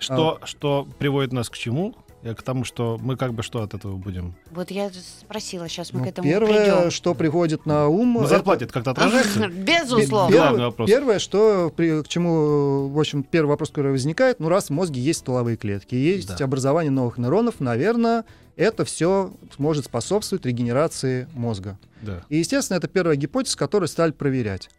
Что, 0.00 0.40
что 0.42 0.88
приводит 0.98 1.32
нас 1.32 1.48
к 1.48 1.56
чему? 1.56 1.94
Я 2.22 2.34
к 2.34 2.42
тому, 2.42 2.64
что 2.64 2.98
мы 3.02 3.16
как 3.16 3.34
бы 3.34 3.42
что 3.42 3.62
от 3.62 3.74
этого 3.74 3.96
будем? 3.96 4.34
Вот 4.52 4.70
я 4.70 4.90
спросила, 5.20 5.68
сейчас 5.68 5.92
мы 5.92 5.98
Ну, 6.00 6.04
к 6.04 6.08
этому 6.08 6.28
первое, 6.28 6.74
придем. 6.76 6.90
что 6.92 7.14
приходит 7.14 7.66
на 7.66 7.88
ум, 7.88 8.24
зарплате 8.28 8.64
это 8.66 8.72
как-то 8.74 8.92
отражается? 8.92 9.48
Безусловно. 9.48 10.28
Пер- 10.32 10.36
Первое, 10.36 10.38
Главный 10.48 10.64
вопрос. 10.66 10.88
первое, 10.88 11.18
что 11.18 11.72
при- 11.74 12.02
к 12.02 12.08
чему, 12.08 12.88
в 12.88 12.98
общем, 13.00 13.24
первый 13.24 13.48
вопрос, 13.50 13.70
который 13.70 13.90
возникает, 13.90 14.38
ну 14.38 14.48
раз 14.48 14.66
в 14.66 14.70
мозге 14.70 15.00
есть 15.00 15.20
стволовые 15.20 15.56
клетки, 15.56 15.96
есть 15.96 16.36
Да. 16.36 16.44
образование 16.44 16.92
новых 16.92 17.18
нейронов, 17.18 17.58
наверное, 17.58 18.24
это 18.54 18.84
все 18.84 19.32
может 19.58 19.86
способствовать 19.86 20.46
регенерации 20.46 21.26
мозга. 21.34 21.76
Да. 22.02 22.22
И, 22.28 22.36
естественно, 22.38 22.76
это 22.78 22.86
первая 22.86 23.16
гипотеза, 23.16 23.56
которую 23.58 23.88
стали 23.88 24.12
проверять. 24.12 24.70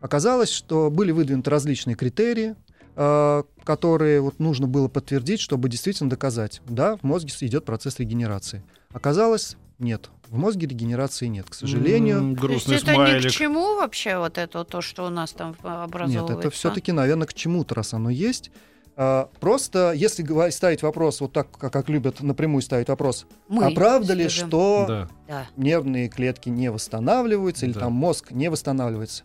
Оказалось, 0.00 0.50
что 0.50 0.90
были 0.90 1.12
выдвинуты 1.12 1.48
различные 1.48 1.96
критерии, 1.96 2.50
э, 2.50 2.54
которые 2.94 4.20
вот 4.20 4.38
нужно 4.38 4.66
было 4.66 4.88
подтвердить, 4.88 5.40
чтобы 5.40 5.68
действительно 5.68 6.08
доказать, 6.10 6.60
да, 6.68 6.96
в 6.96 7.02
мозге 7.02 7.32
идет 7.40 7.64
процесс 7.64 7.98
регенерации. 7.98 8.62
Оказалось, 8.92 9.56
нет, 9.78 10.10
в 10.28 10.36
мозге 10.38 10.66
регенерации 10.68 11.26
нет, 11.26 11.46
к 11.48 11.54
сожалению. 11.54 12.18
М, 12.18 12.36
То 12.36 12.48
есть 12.48 12.66
Грустный 12.66 12.76
это 12.76 12.90
ни 12.92 12.94
смайлик. 12.94 13.28
к 13.30 13.34
чему 13.34 13.76
вообще 13.76 14.18
вот 14.18 14.38
это, 14.38 14.64
то, 14.64 14.80
что 14.80 15.04
у 15.06 15.10
нас 15.10 15.32
там 15.32 15.50
э, 15.62 15.66
Нет, 15.68 15.84
образовывается? 15.84 16.38
это 16.38 16.50
все-таки, 16.50 16.92
наверное, 16.92 17.26
к 17.26 17.34
чему-то, 17.34 17.74
раз 17.74 17.92
оно 17.94 18.10
есть. 18.10 18.50
А, 18.96 19.28
Просто, 19.40 19.92
если 19.92 20.50
ставить 20.50 20.82
вопрос 20.82 21.20
вот 21.20 21.32
так, 21.32 21.50
как, 21.50 21.88
любят 21.88 22.20
напрямую 22.20 22.62
ставить 22.62 22.88
вопрос, 22.88 23.26
Мы 23.48 23.64
а 23.64 23.70
правда 23.72 24.14
ли, 24.14 24.28
что. 24.28 25.08
Да. 25.26 25.46
нервные 25.56 26.08
клетки 26.08 26.48
не 26.48 26.70
восстанавливаются 26.70 27.66
или 27.66 27.72
Да. 27.72 27.80
там 27.80 27.92
мозг 27.92 28.30
не 28.30 28.48
восстанавливается? 28.50 29.24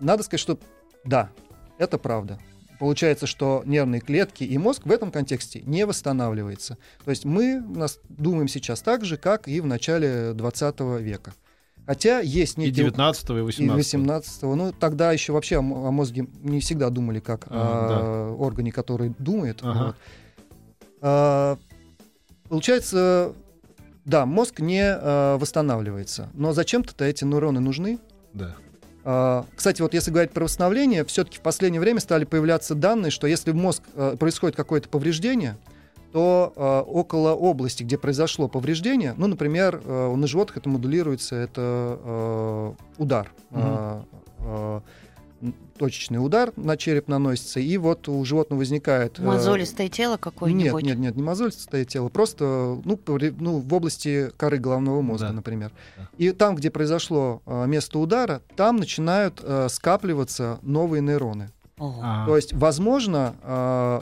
Надо 0.00 0.22
сказать, 0.22 0.40
что 0.40 0.58
да, 1.04 1.28
это 1.78 1.98
правда. 1.98 2.38
Получается, 2.82 3.28
что 3.28 3.62
нервные 3.64 4.00
клетки 4.00 4.42
и 4.42 4.58
мозг 4.58 4.86
в 4.86 4.90
этом 4.90 5.12
контексте 5.12 5.62
не 5.64 5.86
восстанавливается. 5.86 6.78
То 7.04 7.12
есть 7.12 7.24
мы 7.24 7.60
нас 7.60 8.00
думаем 8.08 8.48
сейчас 8.48 8.82
так 8.82 9.04
же, 9.04 9.16
как 9.16 9.46
и 9.46 9.60
в 9.60 9.66
начале 9.66 10.32
20 10.32 10.80
века. 10.98 11.32
Хотя 11.86 12.18
есть 12.18 12.58
И 12.58 12.62
некие 12.62 12.86
19 12.86 13.30
и 13.30 13.32
и 13.34 13.40
18 13.40 13.94
18 13.94 14.42
Ну, 14.42 14.72
тогда 14.72 15.12
еще 15.12 15.32
вообще 15.32 15.58
о, 15.58 15.62
мо- 15.62 15.86
о 15.86 15.92
мозге 15.92 16.26
не 16.40 16.58
всегда 16.58 16.90
думали 16.90 17.20
как 17.20 17.46
Ага, 17.50 18.32
о 18.32 18.36
органе, 18.40 18.72
который 18.72 19.14
думает. 19.16 19.60
Ага. 19.62 19.84
Вот. 19.84 19.96
А, 21.02 21.58
получается, 22.48 23.32
да, 24.04 24.26
мозг 24.26 24.58
не 24.58 24.82
а, 24.82 25.38
восстанавливается. 25.38 26.30
Но 26.34 26.52
зачем-то 26.52 27.04
эти 27.04 27.22
нейроны 27.22 27.60
нужны. 27.60 28.00
Да. 28.34 28.56
А, 29.04 29.44
Кстати, 29.56 29.82
вот 29.82 29.94
если 29.94 30.10
говорить 30.10 30.32
про 30.32 30.44
восстановление, 30.44 31.04
все-таки 31.04 31.38
в 31.38 31.40
последнее 31.40 31.80
время 31.80 32.00
стали 32.00 32.24
появляться 32.24 32.74
данные, 32.74 33.10
что 33.10 33.26
если 33.26 33.50
в 33.50 33.56
мозг 33.56 33.82
а, 33.94 34.16
происходит 34.16 34.56
какое-то 34.56 34.88
повреждение, 34.88 35.56
то 36.12 36.52
а, 36.56 36.82
около 36.82 37.30
области, 37.30 37.82
где 37.82 37.98
произошло 37.98 38.48
повреждение, 38.48 39.14
ну, 39.16 39.26
например, 39.26 39.80
а, 39.84 40.14
на 40.14 40.26
животных 40.26 40.58
это 40.58 40.68
модулируется, 40.68 41.36
это 41.36 41.60
а, 41.60 42.74
удар, 42.98 43.32
м, 43.50 44.04
точечный 45.76 46.24
удар 46.24 46.52
на 46.56 46.76
череп 46.76 47.08
наносится, 47.08 47.58
и 47.60 47.76
вот 47.76 48.08
у 48.08 48.24
животного 48.24 48.60
возникает... 48.60 49.18
э, 49.18 49.22
Мозолистое 49.22 49.88
тело 49.88 50.12
нет, 50.12 50.20
какое-нибудь. 50.20 50.82
нет, 50.82 50.98
нет, 50.98 51.16
не 51.16 51.22
мозолистое 51.22 51.84
тело, 51.84 52.08
просто 52.08 52.80
ну, 52.84 52.94
повре- 52.94 53.34
ну, 53.38 53.58
в 53.58 53.74
области 53.74 54.30
коры 54.36 54.58
головного 54.58 55.00
мозга, 55.02 55.28
Да. 55.28 55.32
например. 55.32 55.72
Да. 55.96 56.08
И 56.18 56.30
там, 56.32 56.54
где 56.56 56.70
произошло 56.70 57.42
э, 57.46 57.66
место 57.66 57.98
удара, 57.98 58.42
там 58.56 58.76
начинают 58.76 59.40
э, 59.42 59.68
скапливаться 59.70 60.58
новые 60.62 61.00
нейроны. 61.02 61.50
А, 61.78 62.26
То 62.26 62.36
есть, 62.36 62.52
возможно, 62.52 63.34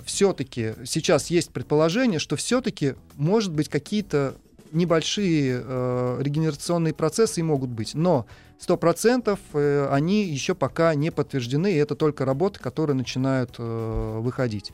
все-таки 0.05 0.75
сейчас 0.85 1.29
есть 1.29 1.51
предположение, 1.51 2.19
что 2.19 2.37
все-таки, 2.37 2.95
может 3.17 3.53
быть, 3.55 3.69
какие-то 3.71 4.35
небольшие 4.73 5.63
э, 5.65 6.19
регенерационные 6.21 6.95
процессы 6.95 7.41
и 7.41 7.43
могут 7.43 7.71
быть, 7.71 7.95
но 7.95 8.27
100% 8.67 9.39
э, 9.53 9.89
они 9.91 10.25
еще 10.25 10.55
пока 10.55 10.95
не 10.95 11.11
подтверждены, 11.11 11.73
и 11.73 11.77
это 11.77 11.95
только 11.95 12.25
работы, 12.25 12.61
которые 12.61 12.97
начинают 12.97 13.57
э, 13.59 14.19
выходить. 14.21 14.73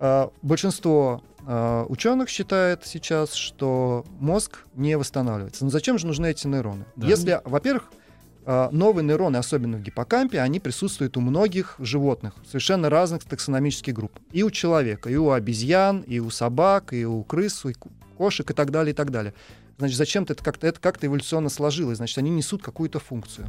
э, 0.00 0.28
большинство 0.42 1.22
э, 1.46 1.86
ученых 1.88 2.28
считает 2.28 2.82
сейчас, 2.84 3.34
что 3.34 4.04
мозг 4.18 4.64
не 4.74 4.96
восстанавливается. 4.96 5.64
Но 5.64 5.70
зачем 5.70 5.98
же 5.98 6.06
нужны 6.06 6.30
эти 6.30 6.46
нейроны? 6.46 6.84
Да. 6.96 7.06
Если, 7.06 7.40
во-первых, 7.44 7.90
э, 8.44 8.68
новые 8.72 9.04
нейроны, 9.04 9.36
особенно 9.36 9.76
в 9.76 9.82
гиппокампе, 9.82 10.40
они 10.40 10.58
присутствуют 10.58 11.16
у 11.16 11.20
многих 11.20 11.76
животных, 11.78 12.34
совершенно 12.46 12.90
разных 12.90 13.24
таксономических 13.24 13.94
групп. 13.94 14.18
И 14.32 14.42
у 14.42 14.50
человека, 14.50 15.08
и 15.08 15.16
у 15.16 15.30
обезьян, 15.30 16.00
и 16.00 16.18
у 16.18 16.30
собак, 16.30 16.92
и 16.92 17.04
у 17.04 17.22
крыс, 17.22 17.64
и 17.66 17.74
кошек, 18.22 18.48
и 18.48 18.54
так 18.54 18.70
далее, 18.70 18.92
и 18.92 18.94
так 18.94 19.10
далее. 19.10 19.34
Значит, 19.78 19.96
зачем-то 19.96 20.34
это 20.34 20.44
как-то, 20.44 20.68
это 20.68 20.78
как-то 20.78 21.08
эволюционно 21.08 21.48
сложилось, 21.48 21.96
значит, 21.96 22.16
они 22.18 22.30
несут 22.30 22.62
какую-то 22.62 23.00
функцию. 23.00 23.48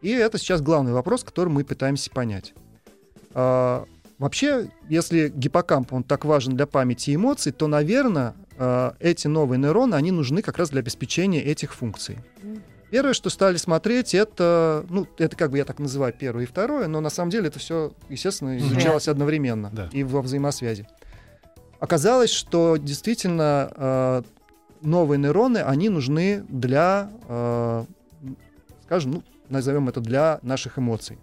И 0.00 0.10
это 0.10 0.38
сейчас 0.38 0.62
главный 0.62 0.92
вопрос, 0.92 1.22
который 1.22 1.50
мы 1.50 1.64
пытаемся 1.64 2.10
понять. 2.10 2.54
А, 3.34 3.84
вообще, 4.18 4.70
если 4.88 5.28
гиппокамп, 5.28 5.92
он 5.92 6.02
так 6.02 6.24
важен 6.24 6.56
для 6.56 6.66
памяти 6.66 7.10
и 7.10 7.16
эмоций, 7.16 7.52
то, 7.52 7.66
наверное, 7.66 8.34
а, 8.56 8.94
эти 9.00 9.26
новые 9.26 9.58
нейроны, 9.58 9.94
они 9.94 10.12
нужны 10.12 10.40
как 10.40 10.56
раз 10.56 10.70
для 10.70 10.80
обеспечения 10.80 11.42
этих 11.42 11.74
функций. 11.74 12.16
Первое, 12.90 13.12
что 13.12 13.28
стали 13.28 13.58
смотреть, 13.58 14.14
это, 14.14 14.86
ну, 14.88 15.06
это 15.18 15.36
как 15.36 15.50
бы 15.50 15.58
я 15.58 15.66
так 15.66 15.78
называю 15.78 16.14
первое 16.18 16.44
и 16.44 16.46
второе, 16.46 16.86
но 16.86 17.00
на 17.02 17.10
самом 17.10 17.30
деле 17.30 17.48
это 17.48 17.58
все, 17.58 17.92
естественно, 18.08 18.56
изучалось 18.56 19.08
одновременно 19.08 19.70
Да. 19.74 19.90
и 19.92 20.04
во 20.04 20.22
взаимосвязи. 20.22 20.86
Оказалось, 21.80 22.30
что 22.30 22.76
действительно 22.76 23.70
э, 23.74 24.22
новые 24.82 25.18
нейроны, 25.18 25.58
они 25.58 25.88
нужны 25.88 26.44
для, 26.48 27.10
э, 27.28 27.84
скажем, 28.84 29.10
ну, 29.12 29.22
назовем 29.48 29.88
это 29.88 30.00
для 30.00 30.38
наших 30.42 30.78
эмоций. 30.78 31.18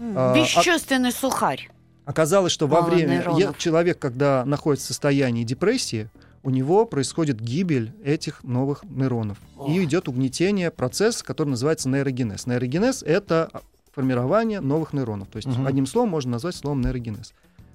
А, 0.00 0.32
а- 0.32 0.36
Бесчувственный 0.36 1.12
сухарь. 1.12 1.70
Оказалось, 2.04 2.52
что 2.52 2.66
во 2.66 2.82
Мало 2.82 2.90
время 2.90 3.14
нейронов. 3.16 3.58
человек, 3.58 3.98
когда 3.98 4.44
находится 4.44 4.84
в 4.86 4.88
состоянии 4.88 5.42
депрессии, 5.42 6.08
у 6.42 6.50
него 6.50 6.84
происходит 6.84 7.40
гибель 7.40 7.92
этих 8.04 8.44
новых 8.44 8.84
нейронов. 8.84 9.38
И 9.66 9.82
идет 9.82 10.08
угнетение 10.08 10.70
процесса, 10.70 11.24
который 11.24 11.48
называется 11.50 11.88
нейрогенез. 11.88 12.46
Нейрогенез— 12.46 13.02
это 13.06 13.50
формирование 13.94 14.60
новых 14.60 14.92
нейронов. 14.92 15.28
То 15.28 15.36
есть 15.36 15.48
Мгм. 15.48 15.66
одним 15.66 15.86
словом 15.86 16.10
можно 16.10 16.32
назвать 16.32 16.54
словом 16.54 16.82
нейрогенез. 16.82 17.32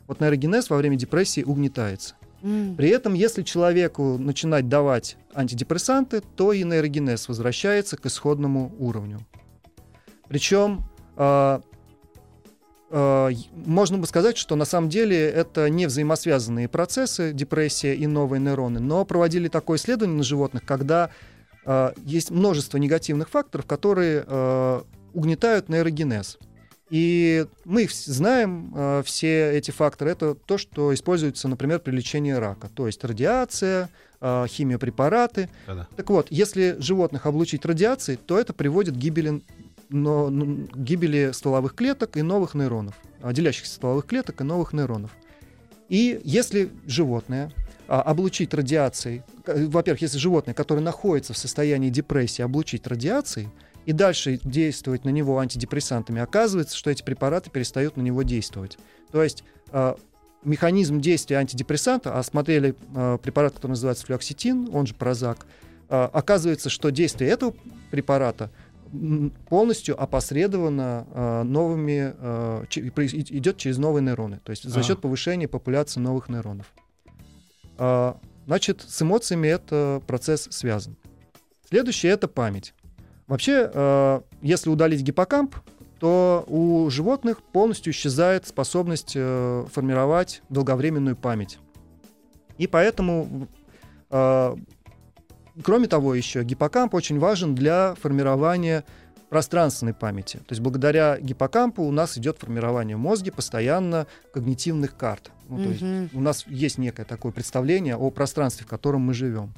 Вот 0.10 0.22
нейрогенез 0.22 0.72
во 0.72 0.78
время 0.78 0.96
депрессии 0.96 1.44
угнетается. 1.44 2.16
При 2.42 2.90
этом, 2.90 3.14
если 3.14 3.44
человеку 3.44 4.18
начинать 4.18 4.68
давать 4.68 5.18
антидепрессанты, 5.36 6.22
то 6.36 6.52
и 6.52 6.64
нейрогенез 6.64 7.28
возвращается 7.28 7.96
к 7.96 8.08
исходному 8.08 8.74
уровню. 8.80 9.20
Причем 10.28 10.84
а, 11.16 11.62
й- 13.30 13.50
можно 13.54 14.00
бы 14.00 14.08
сказать, 14.08 14.38
что 14.38 14.56
на 14.56 14.66
самом 14.66 14.90
деле 14.90 15.30
это 15.30 15.70
не 15.70 15.86
взаимосвязанные 15.86 16.68
процессы, 16.68 17.32
депрессия 17.32 17.94
и 17.94 18.08
новые 18.08 18.40
нейроны, 18.40 18.80
но 18.80 19.06
проводили 19.06 19.48
такое 19.48 19.78
исследование 19.78 20.18
на 20.18 20.24
животных, 20.24 20.64
когда 20.66 21.12
а, 21.66 21.94
есть 22.04 22.32
множество 22.32 22.78
негативных 22.78 23.30
факторов, 23.30 23.68
которые 23.68 24.24
а, 24.26 24.84
угнетают 25.14 25.70
нейрогенез. 25.70 26.40
И 26.90 27.46
мы 27.66 27.84
их 27.84 27.92
знаем, 27.92 28.74
э, 28.76 29.04
все 29.06 29.52
эти 29.52 29.72
факторы. 29.72 30.12
Это 30.12 30.34
то, 30.34 30.58
что 30.58 30.94
используется, 30.94 31.48
например, 31.48 31.80
при 31.80 31.92
лечении 31.92 32.32
рака. 32.32 32.70
То 32.70 32.88
есть 32.88 33.04
радиация, 33.04 33.90
э, 34.22 34.46
химиопрепараты. 34.48 35.50
Да-да. 35.68 35.88
Так 35.96 36.10
вот, 36.10 36.28
если 36.30 36.76
животных 36.80 37.26
облучить 37.26 37.66
радиацией, 37.66 38.18
то 38.18 38.40
это 38.40 38.54
приводит 38.54 38.96
к 38.96 38.98
гибели, 38.98 39.42
но- 39.90 40.30
ну, 40.30 40.68
гибели 40.76 41.32
стволовых 41.34 41.76
клеток 41.76 42.18
и 42.18 42.22
новых 42.22 42.56
нейронов, 42.56 42.96
а, 43.22 43.34
делящихся 43.34 43.74
стволовых 43.76 44.06
клеток 44.06 44.42
и 44.42 44.44
новых 44.44 44.74
нейронов. 44.74 45.12
И 45.90 46.20
если 46.24 46.70
животное 46.86 47.52
а, 47.92 48.04
облучить 48.04 48.54
радиацией, 48.54 49.24
э, 49.48 49.66
во-первых, 49.66 50.04
если 50.04 50.20
животное, 50.20 50.54
которое 50.54 50.82
находится 50.82 51.34
в 51.34 51.38
состоянии 51.40 51.90
депрессии, 51.90 52.44
облучить 52.44 52.86
радиацией, 52.86 53.50
и 53.90 53.92
дальше 53.92 54.40
действовать 54.44 55.04
на 55.04 55.10
него 55.10 55.40
антидепрессантами, 55.40 56.22
оказывается, 56.22 56.78
что 56.78 56.92
эти 56.92 57.02
препараты 57.02 57.50
перестают 57.50 57.98
на 57.98 58.02
него 58.04 58.22
действовать. 58.22 58.78
То 59.12 59.24
есть 59.24 59.44
а, 59.72 59.98
механизм 60.44 61.02
действия 61.02 61.38
антидепрессанта, 61.38 62.16
а 62.16 62.22
смотрели 62.22 62.76
а, 62.96 63.18
препарат, 63.18 63.54
который 63.56 63.72
называется 63.72 64.06
флюоксетин, 64.06 64.70
он 64.72 64.86
же 64.86 64.94
прозак, 64.94 65.48
а, 65.90 66.06
оказывается, 66.14 66.70
что 66.70 66.92
действие 66.92 67.32
этого 67.32 67.56
препарата 67.90 68.52
полностью 69.50 70.00
опосредовано 70.00 71.08
а, 71.12 71.44
новыми, 71.44 72.14
и- 72.76 73.38
идет 73.40 73.58
через 73.58 73.80
новые 73.80 74.04
нейроны, 74.04 74.40
то 74.44 74.52
есть 74.52 74.70
за 74.70 74.84
счет 74.84 75.02
повышения 75.02 75.48
популяции 75.48 76.00
новых 76.00 76.30
нейронов. 76.30 76.72
А, 77.80 78.20
Значит, 78.46 78.86
с 78.88 79.02
эмоциями 79.02 79.48
это 79.48 80.02
процесс 80.06 80.48
связан. 80.52 80.96
Следующее 81.68 82.12
это 82.12 82.28
память. 82.28 82.74
Вообще, 83.30 83.70
э, 83.72 84.22
если 84.42 84.72
удалить 84.72 85.02
гиппокамп, 85.02 85.56
то 86.00 86.44
у 86.48 86.90
животных 86.90 87.44
полностью 87.44 87.94
исчезает 87.94 88.48
способность 88.48 89.14
э, 89.16 89.66
формировать 89.72 90.42
долговременную 90.50 91.16
память. 91.16 91.60
И 92.58 92.66
поэтому, 92.66 93.48
э, 94.10 94.56
кроме 95.64 95.88
того, 95.88 96.16
еще 96.16 96.44
гиппокамп 96.44 96.96
очень 96.96 97.20
важен 97.20 97.54
для 97.54 97.94
формирования 98.02 98.84
пространственной 99.30 99.94
памяти. 99.94 100.38
То 100.38 100.54
есть 100.54 100.62
благодаря 100.62 101.20
гиппокампу 101.20 101.84
у 101.84 101.92
нас 101.92 102.18
идет 102.18 102.40
формирование 102.40 102.98
в 102.98 103.00
мозге 103.00 103.32
постоянно 103.32 104.08
когнитивных 104.34 104.98
карт. 104.98 105.32
Ну, 105.48 105.58
то 105.58 105.70
есть 105.70 105.82
Мгм. 105.84 106.10
у 106.14 106.20
нас 106.20 106.48
есть 106.48 106.80
некое 106.80 107.04
такое 107.04 107.32
представление 107.32 107.96
о 107.96 108.10
пространстве, 108.10 108.66
в 108.66 108.70
котором 108.70 109.02
мы 109.02 109.14
живем. 109.14 109.54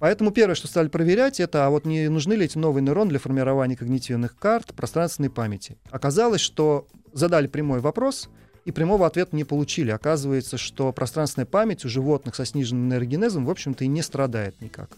Поэтому 0.00 0.32
первое, 0.32 0.56
что 0.56 0.66
стали 0.66 0.88
проверять, 0.88 1.38
это 1.38 1.66
а 1.66 1.70
вот 1.70 1.84
не 1.84 2.08
нужны 2.08 2.32
ли 2.32 2.46
эти 2.46 2.58
новые 2.58 2.82
нейроны 2.82 3.10
для 3.10 3.18
формирования 3.18 3.76
когнитивных 3.76 4.36
карт 4.36 4.74
пространственной 4.74 5.30
памяти. 5.30 5.76
Оказалось, 5.90 6.40
что 6.40 6.88
задали 7.12 7.46
прямой 7.46 7.80
вопрос, 7.80 8.28
и 8.64 8.72
прямого 8.72 9.06
ответа 9.06 9.36
не 9.36 9.44
получили. 9.44 9.90
Оказывается, 9.90 10.58
что 10.58 10.92
пространственная 10.92 11.46
память 11.46 11.84
у 11.84 11.88
животных 11.88 12.34
со 12.34 12.44
сниженным 12.44 12.88
нейрогенезом, 12.88 13.46
в 13.46 13.50
общем-то, 13.50 13.84
и 13.84 13.88
не 13.88 14.02
страдает 14.02 14.60
никак. 14.60 14.90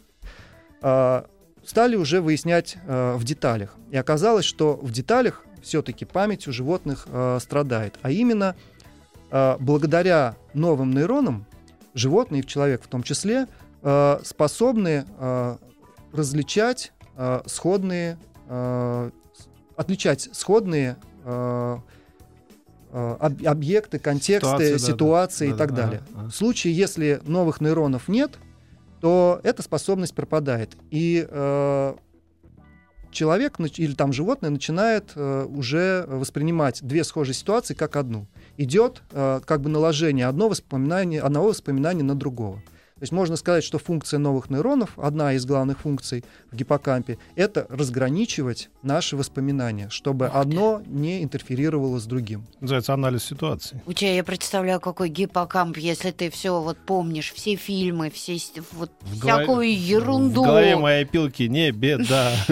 А, 0.80 1.26
Стали 1.64 1.94
уже 1.94 2.20
выяснять 2.20 2.76
а, 2.86 3.16
в 3.16 3.24
деталях. 3.24 3.76
И 3.90 3.96
оказалось, 3.96 4.44
что 4.44 4.74
в 4.74 4.90
деталях 4.90 5.44
все-таки 5.62 6.04
память 6.04 6.48
у 6.48 6.52
животных 6.52 7.06
а, 7.08 7.38
страдает. 7.38 7.98
А 8.02 8.10
именно, 8.10 8.56
а, 9.30 9.56
благодаря 9.60 10.36
новым 10.54 10.90
нейронам 10.92 11.46
животные, 11.94 12.42
и 12.42 12.46
человек 12.46 12.82
в 12.82 12.88
том 12.88 13.02
числе, 13.02 13.46
э, 13.82 14.18
способны 14.24 15.04
э, 15.18 15.56
различать 16.12 16.92
э, 17.16 17.40
сходные, 17.46 18.18
э, 18.48 19.10
отличать 19.76 20.28
сходные 20.32 20.96
э, 21.24 21.78
об- 22.92 23.46
объекты, 23.46 23.98
контексты, 23.98 24.46
Ситуации, 24.46 24.72
да, 24.72 24.78
ситуации 24.78 25.48
да. 25.48 25.54
и 25.54 25.58
так 25.58 25.70
Да-да, 25.70 25.82
далее. 25.82 26.02
ага, 26.10 26.20
ага. 26.20 26.28
В 26.30 26.34
случае, 26.34 26.76
если 26.76 27.20
новых 27.24 27.60
нейронов 27.60 28.08
нет, 28.08 28.38
то 29.00 29.40
эта 29.42 29.62
способность 29.62 30.14
пропадает. 30.14 30.76
И 30.90 31.26
э, 31.28 31.94
человек 33.10 33.58
или 33.60 33.94
там 33.94 34.12
животное 34.12 34.50
начинает 34.50 35.12
э, 35.16 35.44
уже 35.44 36.04
воспринимать 36.06 36.82
две 36.82 37.02
схожие 37.02 37.34
ситуации 37.34 37.74
как 37.74 37.96
одну. 37.96 38.26
Идет 38.58 39.02
э, 39.10 39.40
как 39.44 39.60
бы 39.60 39.70
наложение 39.70 40.26
одно 40.26 40.48
воспоминание, 40.48 41.20
одного 41.20 41.48
воспоминания 41.48 42.02
на 42.02 42.14
другого. 42.14 42.62
То 43.02 43.04
есть 43.04 43.12
можно 43.12 43.34
сказать, 43.34 43.64
что 43.64 43.80
функция 43.80 44.18
новых 44.18 44.48
нейронов, 44.48 44.90
одна 44.96 45.32
из 45.32 45.44
главных 45.44 45.80
функций 45.80 46.24
в 46.52 46.54
гиппокампе, 46.54 47.18
это 47.34 47.66
разграничивать 47.68 48.70
наши 48.84 49.16
воспоминания, 49.16 49.88
чтобы 49.90 50.26
Ух 50.26 50.32
ты. 50.34 50.38
одно 50.38 50.82
не 50.86 51.24
интерферировало 51.24 51.98
с 51.98 52.04
другим. 52.06 52.46
Называется 52.60 52.94
анализ 52.94 53.24
ситуации. 53.24 53.82
У 53.86 53.92
тебя 53.92 54.14
я 54.14 54.22
представляю, 54.22 54.78
какой 54.78 55.08
гиппокамп, 55.08 55.78
если 55.78 56.12
ты 56.12 56.30
все 56.30 56.60
вот 56.60 56.78
помнишь, 56.78 57.32
все 57.34 57.56
фильмы, 57.56 58.08
все 58.08 58.38
с- 58.38 58.52
вот 58.70 58.92
В 59.00 59.18
голове- 59.18 59.42
всякую 59.46 59.76
ерунду. 59.76 60.42
В 60.44 60.46
голове 60.46 60.76
моей 60.76 61.04
пилки 61.04 61.42
не 61.48 61.72
беда. 61.72 62.30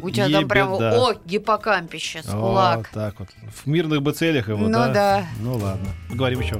У 0.00 0.10
тебя 0.10 0.28
там 0.30 0.46
прям, 0.46 0.74
беда. 0.74 0.96
о, 1.08 1.14
гиппокампище, 1.24 2.22
Вот 2.24 2.32
кулак. 2.32 2.88
так 2.94 3.18
вот. 3.18 3.30
В 3.52 3.66
мирных 3.66 4.00
бы 4.00 4.12
целях 4.12 4.46
его, 4.48 4.68
Ну 4.68 4.70
да? 4.70 4.92
да. 4.92 5.26
Ну 5.40 5.56
ладно. 5.56 5.88
Говорим 6.08 6.38
еще. 6.38 6.56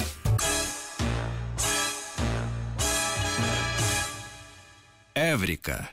Эврика. 5.19 5.89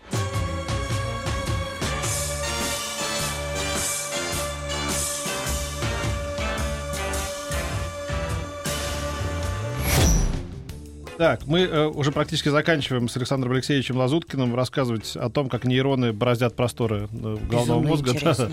Так, 11.18 11.48
мы 11.48 11.62
э, 11.62 11.88
уже 11.88 12.12
практически 12.12 12.50
заканчиваем 12.50 13.08
с 13.08 13.16
Александром 13.16 13.54
Алексеевичем 13.54 13.96
Лазуткиным 13.96 14.54
рассказывать 14.56 15.16
о 15.16 15.30
том, 15.30 15.48
как 15.48 15.64
нейроны 15.64 16.12
бороздят 16.12 16.58
просторы 16.58 17.08
э, 17.10 17.38
головного 17.50 17.82
Безумно 17.82 17.88
мозга. 17.88 18.12
Да, 18.12 18.18
интересно. 18.18 18.52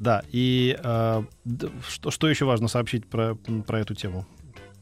Да, 0.00 0.22
и 0.32 0.76
э, 0.82 1.22
что, 1.88 2.10
что 2.10 2.28
еще 2.28 2.46
важно 2.46 2.66
сообщить 2.66 3.06
про, 3.06 3.36
про 3.36 3.78
эту 3.78 3.94
тему? 3.94 4.26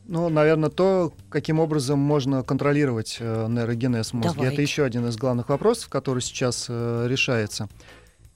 Ну, 0.09 0.29
наверное, 0.31 0.71
то, 0.71 1.13
каким 1.29 1.61
образом 1.61 1.99
можно 1.99 2.43
контролировать 2.43 3.19
э, 3.21 3.47
нейрогенез 3.49 4.13
мозга. 4.15 4.33
Давайте. 4.35 4.55
Это 4.55 4.63
еще 4.63 4.85
один 4.85 5.07
из 5.07 5.17
главных 5.17 5.51
вопросов, 5.51 5.89
который 5.91 6.21
сейчас 6.23 6.67
э, 6.69 7.07
решается. 7.09 7.69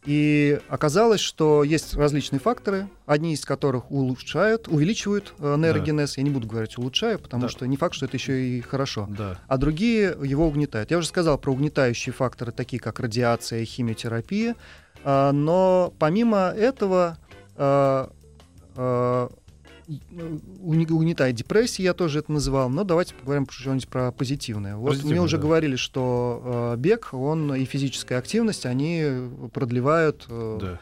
И 0.04 0.60
оказалось, 0.68 1.20
что 1.20 1.62
есть 1.64 1.94
различные 1.94 2.40
факторы, 2.40 2.88
одни 3.06 3.32
из 3.34 3.44
которых 3.44 3.90
улучшают, 3.90 4.68
увеличивают 4.68 5.32
э, 5.38 5.56
нейрогенез. 5.56 6.18
Я 6.18 6.24
не 6.24 6.30
буду 6.30 6.46
говорить 6.46 6.76
улучшаю, 6.76 7.18
потому 7.18 7.44
Да. 7.44 7.48
что 7.48 7.64
не 7.66 7.76
факт, 7.78 7.94
что 7.94 8.04
это 8.04 8.16
еще 8.18 8.44
и 8.44 8.60
хорошо. 8.60 9.06
Да. 9.08 9.38
А 9.48 9.56
другие 9.56 10.14
его 10.22 10.46
угнетают. 10.46 10.90
Я 10.90 10.98
уже 10.98 11.06
сказал 11.06 11.38
про 11.38 11.52
угнетающие 11.52 12.12
факторы, 12.12 12.52
такие 12.52 12.80
как 12.80 13.00
радиация 13.00 13.60
и 13.60 13.64
химиотерапия. 13.64 14.56
А, 15.04 15.32
Но 15.32 15.92
помимо 15.98 16.48
этого 16.54 17.16
а, 17.56 18.10
уни- 18.76 19.30
угнетает 20.60 21.34
депрессия, 21.34 21.82
я 21.84 21.94
тоже 21.94 22.20
это 22.20 22.32
называл. 22.32 22.68
Но 22.68 22.84
давайте 22.84 23.14
поговорим 23.14 23.46
что-нибудь 23.50 23.88
про 23.88 24.12
позитивное. 24.12 24.76
Вот 24.76 24.88
Позитивное, 24.90 25.12
мне 25.14 25.22
уже 25.22 25.36
да. 25.36 25.42
говорили, 25.42 25.76
что 25.76 26.72
э, 26.74 26.76
бег, 26.78 27.10
он 27.12 27.54
и 27.54 27.64
физическая 27.64 28.18
активность, 28.18 28.66
они 28.66 29.28
продлевают 29.52 30.26
э, 30.28 30.58
Да. 30.60 30.78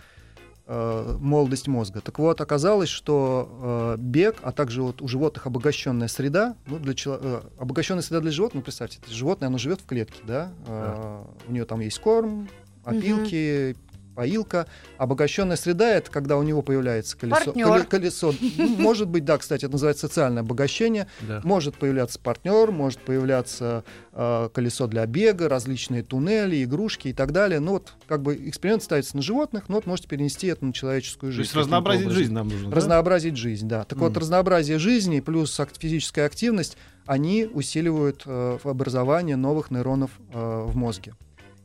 э, 0.67 1.17
молодость 1.21 1.69
мозга. 1.69 2.01
Так 2.01 2.19
вот, 2.19 2.41
оказалось, 2.41 2.89
что 2.89 3.97
э, 3.99 4.01
бег, 4.01 4.37
а 4.43 4.53
также 4.53 4.83
вот 4.83 5.03
у 5.03 5.09
животных 5.09 5.47
обогащенная 5.47 6.09
среда, 6.09 6.55
ну, 6.67 6.79
для 6.79 6.95
чело- 6.95 7.19
э, 7.21 7.41
обогащенная 7.59 8.03
среда 8.03 8.21
для 8.21 8.31
животных, 8.31 8.61
ну, 8.61 8.65
представьте, 8.65 8.99
это 9.03 9.13
животное, 9.13 9.49
оно 9.49 9.59
живет 9.59 9.81
в 9.81 9.87
клетке, 9.87 10.21
да, 10.27 10.53
Э, 10.67 11.25
у 11.49 11.53
нее 11.53 11.65
там 11.65 11.81
есть 11.81 11.99
корм, 11.99 12.49
опилки, 12.85 13.77
поилка. 14.25 14.67
Обогащенная 14.99 15.57
среда 15.57 15.95
это 15.95 16.11
когда 16.11 16.37
у 16.37 16.43
него 16.43 16.61
появляется 16.61 17.17
колесо. 17.17 17.45
Партнёр. 17.47 17.79
коле- 17.79 17.87
колесо. 17.87 18.35
Может 18.79 19.09
быть, 19.09 19.25
да, 19.25 19.39
кстати, 19.39 19.65
это 19.65 19.73
называется 19.73 20.09
социальное 20.09 20.43
обогащение. 20.43 21.07
Да. 21.23 21.41
Может 21.43 21.77
появляться 21.79 22.19
партнер, 22.19 22.71
может 22.71 22.99
появляться 23.01 23.83
э, 24.13 24.51
колесо 24.53 24.87
для 24.89 25.07
бега, 25.07 25.49
различные 25.49 26.03
туннели, 26.03 26.63
игрушки 26.65 27.09
и 27.09 27.13
так 27.15 27.33
далее. 27.33 27.61
Ну 27.61 27.73
вот 27.73 27.95
как 28.07 28.21
бы 28.21 28.35
эксперимент 28.37 28.83
ставится 28.83 29.17
на 29.17 29.23
животных, 29.23 29.69
но 29.71 29.77
вот 29.77 29.87
можете 29.87 30.09
перенести 30.09 30.49
это 30.49 30.67
на 30.67 30.75
человеческую 30.75 31.33
То 31.33 31.37
жизнь. 31.37 31.41
есть 31.43 31.53
каким-то 31.53 31.65
разнообразить 31.67 32.03
образом. 32.05 32.19
жизнь 32.23 32.33
нам 32.35 32.49
нужно. 32.49 32.69
да? 32.69 32.77
Разнообразить 32.77 33.37
жизнь, 33.37 33.69
да. 33.69 33.85
Так 33.85 33.99
вот, 34.01 34.11
Мгм. 34.11 34.19
разнообразие 34.21 34.79
жизни 34.79 35.21
плюс 35.21 35.59
ак- 35.59 35.71
физическая 35.79 36.27
активность, 36.27 36.77
они 37.07 37.49
усиливают 37.51 38.23
э, 38.27 38.59
образование 38.65 39.37
новых 39.37 39.71
нейронов 39.71 40.11
э, 40.35 40.65
в 40.67 40.77
мозге. 40.77 41.15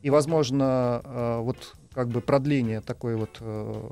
И, 0.02 0.10
возможно, 0.10 1.02
э, 1.04 1.38
вот 1.42 1.74
как 1.96 2.08
бы 2.08 2.20
продление 2.20 2.80
такой 2.82 3.16
вот 3.16 3.38
э, 3.40 3.88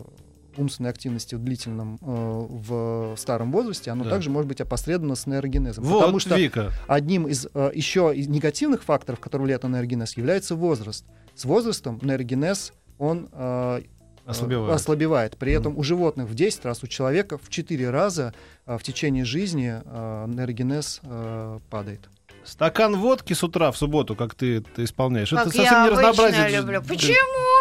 умственной 0.56 0.90
активности 0.90 1.34
в 1.34 1.42
длительном 1.42 1.98
э, 2.00 2.06
в 2.06 3.16
старом 3.16 3.50
возрасте, 3.50 3.90
оно 3.90 4.04
Да. 4.04 4.10
также 4.10 4.30
может 4.30 4.46
быть 4.46 4.60
опосредовано 4.60 5.16
с 5.16 5.26
нейрогенезом. 5.26 5.82
Вот, 5.84 6.00
потому 6.00 6.18
что 6.20 6.36
Вика. 6.36 6.70
одним 6.86 7.26
из 7.26 7.48
э, 7.52 7.70
еще 7.74 8.12
из 8.14 8.28
негативных 8.28 8.84
факторов, 8.84 9.18
которые 9.18 9.44
влияют 9.46 9.64
на 9.64 9.68
нейрогенез, 9.68 10.16
является 10.16 10.54
возраст. 10.54 11.04
С 11.34 11.44
возрастом 11.44 11.98
нейрогенез 12.02 12.72
он 12.98 13.28
э, 13.32 13.80
э, 13.82 14.30
Ослабевает. 14.30 14.74
ослабевает. 14.74 15.36
При 15.38 15.52
этом 15.52 15.76
у 15.76 15.82
животных 15.82 16.28
в 16.28 16.34
10 16.34 16.64
раз, 16.66 16.84
у 16.84 16.86
человека 16.86 17.36
в 17.38 17.48
4 17.48 17.90
раза 17.90 18.32
э, 18.66 18.78
в 18.78 18.82
течение 18.84 19.24
жизни 19.24 19.74
э, 19.84 20.24
нейрогенез 20.28 21.00
э, 21.02 21.58
падает. 21.70 22.08
Стакан 22.44 22.96
водки 22.96 23.32
с 23.32 23.42
утра 23.42 23.70
в 23.72 23.76
субботу, 23.78 24.14
как 24.14 24.34
ты 24.34 24.58
это 24.58 24.84
исполняешь, 24.84 25.30
Как 25.30 25.46
это 25.46 25.56
я 25.56 25.62
совсем 25.64 25.82
не 25.82 25.88
обычно 25.88 26.08
разнообразие. 26.10 26.60
люблю. 26.60 26.82
Почему? 26.82 27.53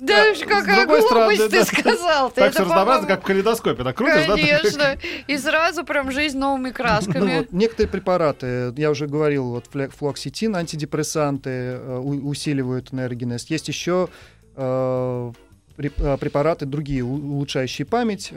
Да 0.00 0.32
Да, 0.32 0.46
какая 0.46 0.86
другой 0.86 1.02
стороны, 1.02 1.36
глупость 1.36 1.50
ты 1.50 1.58
да. 1.58 1.64
сказал. 1.92 2.30
Так 2.30 2.44
это, 2.44 2.52
все 2.54 2.62
разнообразно, 2.62 3.06
как 3.06 3.20
в 3.22 3.26
калейдоскопе. 3.26 3.84
Так 3.84 3.96
крутишь, 3.96 4.26
да? 4.26 4.34
Конечно. 4.34 4.98
И 5.26 5.36
сразу 5.36 5.84
прям 5.84 6.10
жизнь 6.10 6.38
новыми 6.38 6.68
Ну, 6.68 6.74
красками. 6.74 7.38
вот 7.38 7.52
некоторые 7.52 7.88
препараты, 7.90 8.72
я 8.76 8.90
уже 8.90 9.06
говорил, 9.06 9.50
вот 9.50 9.66
флуоксетин, 9.92 10.56
антидепрессанты 10.56 11.50
э, 11.50 11.98
усиливают 11.98 12.92
нейрогенез. 12.92 13.44
Есть 13.50 13.68
еще 13.68 14.08
э, 14.56 15.32
э, 15.76 16.16
препараты 16.18 16.66
другие, 16.66 17.04
улучшающие 17.04 17.86
память. 17.86 18.32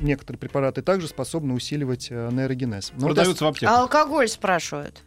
Некоторые 0.00 0.38
препараты 0.38 0.82
также 0.82 1.08
способны 1.08 1.54
усиливать 1.54 2.10
нейрогенез. 2.10 2.92
Но 2.94 3.08
вот 3.08 3.08
я 3.08 3.14
Продаются 3.14 3.44
в 3.44 3.46
А 3.46 3.50
аптеках. 3.50 3.78
алкоголь 3.78 4.28
спрашивают. 4.28 5.02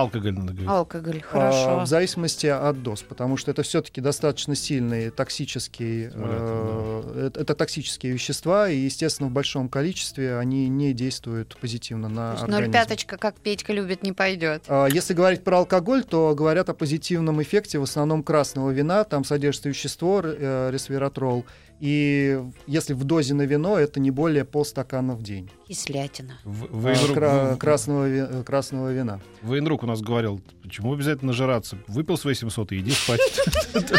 Алкоголь 0.00 0.34
надо 0.34 0.52
говорить. 0.52 0.68
Алкоголь, 0.68 1.22
А, 1.24 1.26
хорошо. 1.32 1.80
В 1.80 1.86
зависимости 1.86 2.46
от 2.46 2.82
доз, 2.82 3.02
потому 3.02 3.36
что 3.36 3.50
это 3.50 3.62
все-таки 3.62 4.00
достаточно 4.00 4.54
сильные 4.54 5.10
токсические, 5.10 6.12
э, 6.14 7.26
это, 7.28 7.40
это 7.40 7.54
токсические 7.54 8.12
вещества, 8.12 8.68
и, 8.68 8.76
естественно, 8.76 9.28
в 9.28 9.32
большом 9.32 9.68
количестве 9.68 10.36
они 10.38 10.68
не 10.68 10.92
действуют 10.92 11.56
позитивно 11.60 12.08
на 12.08 12.14
То 12.14 12.32
есть 12.32 12.42
организм. 12.44 12.64
Ноль 12.64 12.72
пяточка, 12.72 13.16
как 13.16 13.36
Петька 13.36 13.72
любит, 13.72 14.02
не 14.02 14.12
пойдет. 14.12 14.64
А, 14.68 14.86
Если 14.86 15.14
говорить 15.14 15.42
про 15.44 15.58
алкоголь, 15.58 16.04
то 16.04 16.34
говорят 16.34 16.68
о 16.68 16.74
позитивном 16.74 17.42
эффекте 17.42 17.78
в 17.78 17.82
основном 17.82 18.22
красного 18.22 18.70
вина. 18.70 19.04
Там 19.04 19.24
содержится 19.24 19.68
вещество 19.70 20.20
э, 20.22 20.70
ресвератрол. 20.72 21.46
И 21.80 22.40
если 22.66 22.94
в 22.94 23.04
дозе 23.04 23.34
на 23.34 23.42
вино, 23.42 23.78
это 23.78 24.00
не 24.00 24.10
более 24.10 24.44
полстакана 24.44 25.14
в 25.14 25.22
день. 25.22 25.50
Кислятина. 25.68 26.38
В- 26.44 26.64
А, 26.64 26.68
Военрук, 26.70 27.14
кра- 27.14 27.52
в- 27.54 27.58
красного, 27.58 28.08
ви- 28.08 28.42
красного 28.44 28.92
вина. 28.92 29.20
Военрук 29.42 29.82
у 29.82 29.86
нас 29.86 30.00
говорил, 30.00 30.40
почему 30.62 30.94
обязательно 30.94 31.32
нажираться? 31.32 31.76
Выпил 31.86 32.16
свои 32.16 32.34
700 32.34 32.72
и 32.72 32.78
иди 32.78 32.92
спать. 32.92 33.20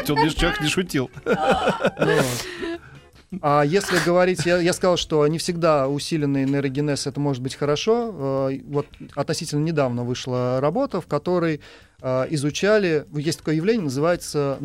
Он 0.09 0.29
человек 0.31 0.61
не 0.61 0.69
шутил. 0.69 1.09
А 3.41 3.63
если 3.63 3.97
говорить, 4.05 4.45
я, 4.45 4.57
я 4.61 4.71
сказал, 4.71 4.95
что 4.95 5.27
не 5.27 5.37
всегда 5.37 5.89
усиленный 5.89 6.45
нейрогенез 6.45 7.07
это 7.07 7.19
может 7.19 7.43
быть 7.43 7.55
хорошо. 7.55 8.47
Э, 8.49 8.59
Вот 8.67 8.87
относительно 9.15 9.63
недавно 9.65 10.03
вышла 10.05 10.61
работа, 10.61 11.01
в 11.01 11.07
которой 11.07 11.59
э, 12.01 12.25
изучали, 12.29 13.05
есть 13.13 13.39
такое 13.39 13.55
явление, 13.55 13.83
называется 13.83 14.57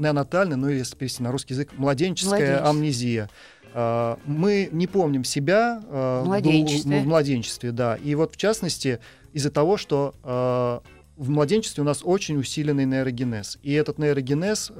неонатальная, 0.00 0.56
ну 0.56 0.68
если 0.68 0.96
перевести 0.96 1.22
на 1.22 1.30
русский 1.30 1.54
язык, 1.54 1.70
младенческая 1.76 2.66
амнезия. 2.68 3.28
Э, 3.74 4.16
Мы 4.26 4.68
не 4.72 4.86
помним 4.86 5.24
себя 5.24 5.82
В 5.88 6.24
младенчестве. 6.24 7.00
в 7.00 7.06
младенчестве, 7.06 7.72
да. 7.72 7.96
И 7.96 8.14
вот 8.14 8.34
в 8.34 8.36
частности 8.36 8.98
из-за 9.32 9.50
того, 9.50 9.76
что 9.76 10.14
э, 10.24 10.80
в 11.16 11.30
младенчестве 11.30 11.82
у 11.82 11.86
нас 11.86 12.00
очень 12.02 12.36
усиленный 12.38 12.86
нейрогенез. 12.86 13.58
И 13.62 13.72
этот 13.72 13.98
нейрогенез 13.98 14.72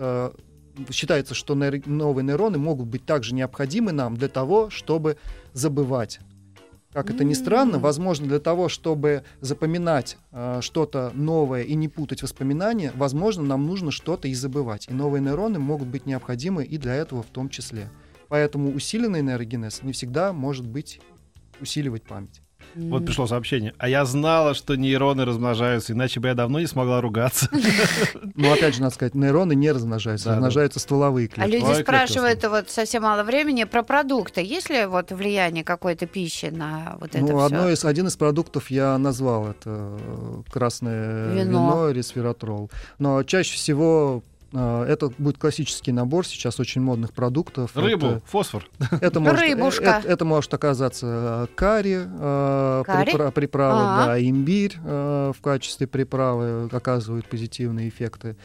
считается, 0.91 1.35
что 1.35 1.55
новые 1.55 2.25
нейроны 2.25 2.59
могут 2.59 2.87
быть 2.87 3.05
также 3.05 3.35
необходимы 3.35 3.93
нам 3.93 4.17
для 4.17 4.29
того, 4.29 4.71
чтобы 4.71 5.17
забывать. 5.53 6.21
Как 6.93 7.09
это 7.09 7.23
ни 7.23 7.35
странно, 7.35 7.79
возможно, 7.79 8.27
для 8.27 8.41
того, 8.41 8.69
чтобы 8.69 9.23
запоминать 9.41 10.17
э, 10.33 10.59
что-то 10.61 11.13
новое 11.15 11.63
и 11.63 11.75
не 11.75 11.89
путать 11.89 12.23
воспоминания, 12.23 12.93
возможно, 12.97 13.45
нам 13.45 13.65
нужно 13.65 13.93
что-то 13.93 14.27
и 14.27 14.35
забывать. 14.35 14.89
И 14.89 14.93
новые 14.93 15.23
нейроны 15.23 15.61
могут 15.61 15.87
быть 15.87 16.07
необходимы 16.07 16.65
и 16.65 16.79
для 16.79 16.97
этого 16.97 17.23
в 17.23 17.29
том 17.29 17.49
числе. 17.49 17.89
Поэтому 18.29 18.73
усиленный 18.73 19.23
нейрогенез 19.23 19.85
не 19.85 19.93
всегда 19.93 20.33
может 20.33 20.67
быть 20.67 21.01
усиливать 21.61 22.03
память. 22.03 22.43
Вот 22.75 23.05
пришло 23.05 23.27
сообщение. 23.27 23.75
А 23.79 23.89
я 23.89 24.05
знала, 24.05 24.55
что 24.55 24.77
нейроны 24.77 25.25
размножаются, 25.25 25.93
иначе 25.93 26.21
бы 26.21 26.29
я 26.29 26.35
давно 26.35 26.61
не 26.61 26.67
смогла 26.67 27.01
ругаться. 27.01 27.49
Но 28.35 28.53
опять 28.53 28.75
же, 28.75 28.83
надо 28.83 28.95
сказать, 28.95 29.15
нейроны 29.15 29.55
не 29.55 29.71
размножаются, 29.73 30.31
размножаются 30.31 30.81
стволовые 30.81 31.29
А 31.29 31.35
клетки. 31.35 31.53
люди 31.53 31.65
Ой, 31.65 31.83
спрашивают 31.83 32.45
вот 32.45 32.71
совсем 32.71 33.03
мало 33.03 33.23
времени 33.23 33.65
про 33.65 33.83
продукты. 33.83 34.41
Есть 34.43 34.71
ли 34.71 34.87
вот 34.87 35.13
влияние 35.13 35.65
какой-то 35.65 36.07
пищи 36.07 36.47
на 36.47 36.97
вот 37.01 37.15
это 37.15 37.21
ну, 37.25 37.41
одно 37.41 37.69
из, 37.71 37.85
один 37.85 38.07
из 38.07 38.17
продуктов 38.17 38.71
я 38.71 38.97
назвал, 38.99 39.49
это 39.49 39.99
э, 40.01 40.43
красное 40.51 41.33
Вино. 41.33 41.43
вино, 41.43 41.89
и 41.91 41.95
ресвератрол. 41.95 42.71
Но 42.99 43.23
чаще 43.23 43.55
всего 43.57 44.23
это 44.53 45.11
будет 45.19 45.39
классический 45.39 45.93
набор 45.93 46.27
сейчас 46.27 46.59
очень 46.61 46.81
модных 46.81 47.13
продуктов. 47.13 47.77
Рыбу, 47.77 48.23
фосфор. 48.27 48.69
Это, 48.79 48.97
это 49.07 49.21
может, 49.21 49.41
Рыбушка. 49.41 49.85
Это, 50.03 50.09
это 50.09 50.25
может 50.25 50.53
оказаться 50.55 51.47
э, 51.51 51.55
карри, 51.55 52.01
э, 52.07 52.83
Карри? 52.85 53.13
припра- 53.13 53.31
приправа, 53.31 53.81
А. 54.03 54.07
да, 54.07 54.21
имбирь 54.21 54.77
в 54.83 55.37
качестве 55.43 55.87
приправы 55.87 56.69
оказывают 56.73 57.29
позитивные 57.29 57.89
эффекты. 57.89 58.37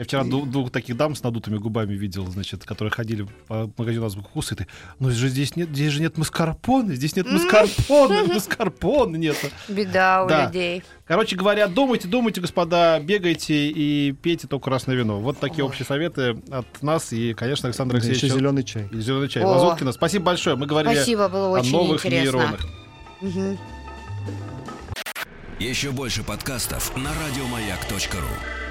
Я 0.00 0.04
вчера 0.04 0.24
двух, 0.24 0.48
двух 0.48 0.70
таких 0.70 0.96
дам 0.96 1.14
с 1.14 1.22
надутыми 1.22 1.58
губами 1.58 1.92
видел, 1.92 2.26
значит, 2.26 2.64
которые 2.64 2.90
ходили 2.90 3.26
по 3.48 3.70
магазину 3.76 4.06
азбука 4.06 4.30
ты, 4.56 4.66
ну 4.98 5.10
же 5.10 5.28
здесь 5.28 5.56
нет, 5.56 5.68
здесь 5.68 5.92
же 5.92 6.00
нет 6.00 6.16
маскарпоне, 6.16 6.94
здесь 6.94 7.16
нет 7.16 7.26
маскарпоне, 7.30 8.22
маскарпоне 8.32 9.18
нет. 9.18 9.36
Беда 9.68 10.24
у 10.24 10.28
Да. 10.28 10.46
людей. 10.46 10.82
Короче 11.04 11.36
говоря, 11.36 11.66
думайте, 11.66 12.08
думайте, 12.08 12.40
господа, 12.40 12.98
бегайте 12.98 13.68
и 13.68 14.12
пейте 14.12 14.48
только 14.48 14.64
красное 14.70 14.96
вино. 14.96 15.20
Вот 15.20 15.38
такие 15.38 15.64
Ой. 15.64 15.68
общие 15.68 15.84
советы 15.84 16.38
от 16.50 16.82
нас 16.82 17.12
и, 17.12 17.34
конечно, 17.34 17.68
Александр 17.68 17.96
Да, 17.96 17.98
еще 17.98 18.08
Алексеевич. 18.12 18.38
зеленый 18.38 18.64
чай. 18.64 18.88
И 18.90 19.00
зеленый 19.02 19.28
чай. 19.28 19.42
О. 19.42 19.48
Лазуткина. 19.48 19.92
Спасибо 19.92 20.24
большое. 20.24 20.56
Мы 20.56 20.64
говорили 20.64 20.94
Спасибо, 20.94 21.28
было 21.28 21.48
о 21.58 21.60
очень 21.60 21.72
новых 21.72 22.06
интересно. 22.06 22.38
нейронах. 22.38 22.60
Мгм. 23.20 23.58
Еще 25.58 25.90
больше 25.90 26.22
подкастов 26.22 26.96
на 26.96 27.10
радиомаяк.ру. 27.22 28.69